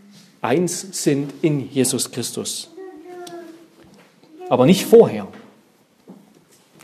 eins 0.42 1.04
sind 1.04 1.34
in 1.42 1.70
Jesus 1.70 2.12
Christus. 2.12 2.75
Aber 4.50 4.66
nicht 4.66 4.86
vorher. 4.86 5.28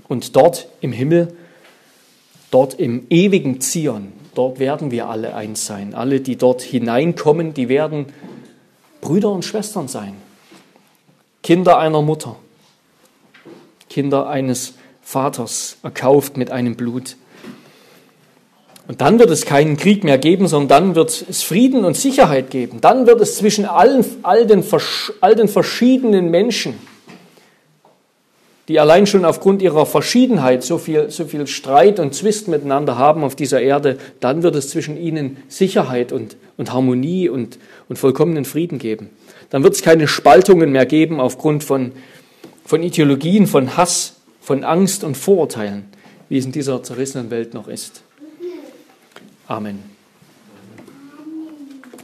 Und 0.07 0.35
dort 0.35 0.67
im 0.81 0.91
Himmel, 0.91 1.35
dort 2.49 2.73
im 2.73 3.05
ewigen 3.09 3.61
Zion, 3.61 4.11
dort 4.35 4.59
werden 4.59 4.91
wir 4.91 5.07
alle 5.07 5.35
eins 5.35 5.65
sein. 5.65 5.93
Alle, 5.93 6.19
die 6.21 6.35
dort 6.35 6.61
hineinkommen, 6.61 7.53
die 7.53 7.69
werden 7.69 8.07
Brüder 8.99 9.31
und 9.31 9.45
Schwestern 9.45 9.87
sein. 9.87 10.15
Kinder 11.43 11.79
einer 11.79 12.01
Mutter, 12.01 12.35
Kinder 13.89 14.27
eines 14.27 14.75
Vaters, 15.01 15.77
erkauft 15.81 16.37
mit 16.37 16.51
einem 16.51 16.75
Blut. 16.75 17.17
Und 18.87 19.01
dann 19.01 19.19
wird 19.19 19.29
es 19.29 19.45
keinen 19.45 19.77
Krieg 19.77 20.03
mehr 20.03 20.17
geben, 20.17 20.47
sondern 20.47 20.67
dann 20.67 20.95
wird 20.95 21.25
es 21.29 21.43
Frieden 21.43 21.85
und 21.85 21.95
Sicherheit 21.95 22.51
geben. 22.51 22.81
Dann 22.81 23.07
wird 23.07 23.21
es 23.21 23.37
zwischen 23.37 23.65
allen, 23.65 24.03
all, 24.23 24.45
den, 24.45 24.63
all 25.21 25.35
den 25.35 25.47
verschiedenen 25.47 26.29
Menschen, 26.29 26.75
die 28.71 28.79
allein 28.79 29.05
schon 29.05 29.25
aufgrund 29.25 29.61
ihrer 29.61 29.85
Verschiedenheit 29.85 30.63
so 30.63 30.77
viel, 30.77 31.11
so 31.11 31.25
viel 31.25 31.45
Streit 31.45 31.99
und 31.99 32.15
Zwist 32.15 32.47
miteinander 32.47 32.97
haben 32.97 33.25
auf 33.25 33.35
dieser 33.35 33.59
Erde, 33.59 33.97
dann 34.21 34.43
wird 34.43 34.55
es 34.55 34.69
zwischen 34.69 34.95
ihnen 34.95 35.43
Sicherheit 35.49 36.13
und, 36.13 36.37
und 36.55 36.71
Harmonie 36.71 37.27
und, 37.27 37.59
und 37.89 37.99
vollkommenen 37.99 38.45
Frieden 38.45 38.79
geben. 38.79 39.09
Dann 39.49 39.63
wird 39.63 39.73
es 39.73 39.81
keine 39.81 40.07
Spaltungen 40.07 40.71
mehr 40.71 40.85
geben 40.85 41.19
aufgrund 41.19 41.65
von, 41.65 41.91
von 42.63 42.81
Ideologien, 42.81 43.45
von 43.45 43.75
Hass, 43.75 44.21
von 44.39 44.63
Angst 44.63 45.03
und 45.03 45.17
Vorurteilen, 45.17 45.87
wie 46.29 46.37
es 46.37 46.45
in 46.45 46.53
dieser 46.53 46.81
zerrissenen 46.81 47.29
Welt 47.29 47.53
noch 47.53 47.67
ist. 47.67 48.03
Amen. 49.47 49.79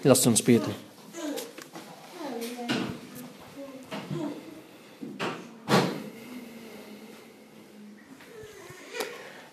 Lasst 0.03 0.27
uns 0.27 0.41
beten. 0.41 0.86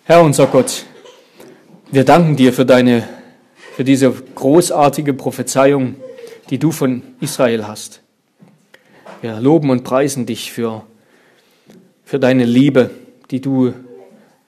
Herr 0.07 0.23
unser 0.23 0.49
Gott, 0.49 0.85
wir 1.91 2.05
danken 2.05 2.37
dir 2.37 2.53
für 2.53 2.67
deine, 2.67 3.09
für 3.75 3.85
diese 3.85 4.13
großartige 4.13 5.15
Prophezeiung, 5.15 5.97
die 6.51 6.59
du 6.59 6.73
von 6.73 7.03
Israel 7.23 7.67
hast. 7.67 8.03
Wir 9.23 9.41
loben 9.41 9.71
und 9.71 9.83
preisen 9.83 10.27
dich 10.27 10.53
für, 10.53 10.85
für 12.05 12.19
deine 12.19 12.45
Liebe, 12.45 12.91
die 13.31 13.41
du 13.41 13.73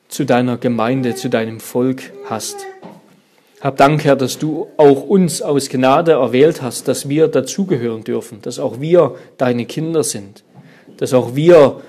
zu 0.09 0.27
deiner 0.27 0.59
Gemeinde, 0.59 1.15
zu 1.15 1.31
deinem 1.31 1.59
Volk 1.59 2.13
hast. 2.29 2.59
Hab 3.63 3.79
Dank, 3.79 4.05
Herr, 4.05 4.17
dass 4.17 4.39
du 4.39 4.67
auch 4.77 5.05
uns 5.05 5.41
aus 5.41 5.71
Gnade 5.71 6.13
erwählt 6.13 6.61
hast, 6.61 6.87
dass 6.87 7.09
wir 7.09 7.29
dazugehören 7.29 8.05
dürfen, 8.05 8.43
dass 8.43 8.59
auch 8.59 8.79
wir 8.83 9.15
deine 9.39 9.65
Kinder 9.65 10.05
sind, 10.05 10.45
dass 10.99 11.15
auch 11.15 11.35
wir 11.35 11.81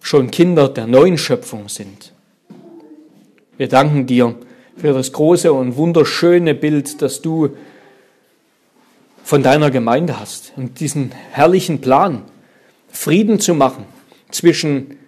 schon 0.00 0.30
Kinder 0.30 0.70
der 0.70 0.86
neuen 0.86 1.18
Schöpfung 1.18 1.68
sind. 1.68 2.15
Wir 3.56 3.68
danken 3.68 4.06
dir 4.06 4.34
für 4.76 4.92
das 4.92 5.12
große 5.12 5.52
und 5.52 5.76
wunderschöne 5.76 6.54
Bild, 6.54 7.00
das 7.00 7.22
du 7.22 7.50
von 9.24 9.42
deiner 9.42 9.70
Gemeinde 9.70 10.20
hast 10.20 10.52
und 10.56 10.78
diesen 10.78 11.12
herrlichen 11.32 11.80
Plan, 11.80 12.22
Frieden 12.88 13.40
zu 13.40 13.54
machen 13.54 13.84
zwischen 14.30 14.98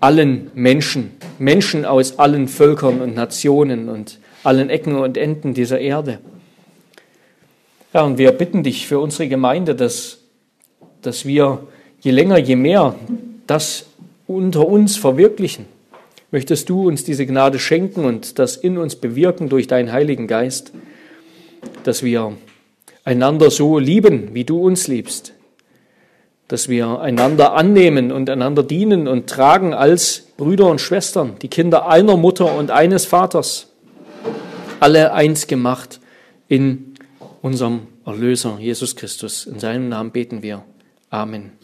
allen 0.00 0.50
Menschen, 0.54 1.12
Menschen 1.38 1.84
aus 1.84 2.18
allen 2.18 2.48
Völkern 2.48 3.00
und 3.00 3.14
Nationen 3.14 3.88
und 3.88 4.18
allen 4.42 4.70
Ecken 4.70 4.96
und 4.96 5.16
Enden 5.16 5.54
dieser 5.54 5.78
Erde. 5.78 6.18
Ja, 7.92 8.02
und 8.02 8.18
wir 8.18 8.32
bitten 8.32 8.62
dich 8.62 8.86
für 8.86 8.98
unsere 8.98 9.28
Gemeinde, 9.28 9.74
dass, 9.74 10.18
dass 11.02 11.24
wir 11.24 11.66
je 12.00 12.10
länger, 12.10 12.38
je 12.38 12.56
mehr 12.56 12.94
das 13.46 13.86
unter 14.26 14.66
uns 14.66 14.96
verwirklichen. 14.96 15.75
Möchtest 16.30 16.68
du 16.68 16.88
uns 16.88 17.04
diese 17.04 17.26
Gnade 17.26 17.58
schenken 17.58 18.04
und 18.04 18.38
das 18.38 18.56
in 18.56 18.78
uns 18.78 18.96
bewirken 18.96 19.48
durch 19.48 19.66
deinen 19.66 19.92
Heiligen 19.92 20.26
Geist, 20.26 20.72
dass 21.84 22.02
wir 22.02 22.36
einander 23.04 23.50
so 23.50 23.78
lieben, 23.78 24.34
wie 24.34 24.44
du 24.44 24.60
uns 24.60 24.88
liebst, 24.88 25.32
dass 26.48 26.68
wir 26.68 27.00
einander 27.00 27.54
annehmen 27.54 28.10
und 28.10 28.28
einander 28.28 28.62
dienen 28.62 29.08
und 29.08 29.28
tragen 29.28 29.74
als 29.74 30.26
Brüder 30.36 30.66
und 30.66 30.80
Schwestern, 30.80 31.38
die 31.40 31.48
Kinder 31.48 31.88
einer 31.88 32.16
Mutter 32.16 32.56
und 32.56 32.70
eines 32.70 33.06
Vaters, 33.06 33.68
alle 34.80 35.12
eins 35.12 35.46
gemacht 35.46 36.00
in 36.48 36.94
unserem 37.42 37.86
Erlöser 38.04 38.58
Jesus 38.60 38.96
Christus. 38.96 39.46
In 39.46 39.58
seinem 39.58 39.88
Namen 39.88 40.10
beten 40.10 40.42
wir. 40.42 40.62
Amen. 41.10 41.55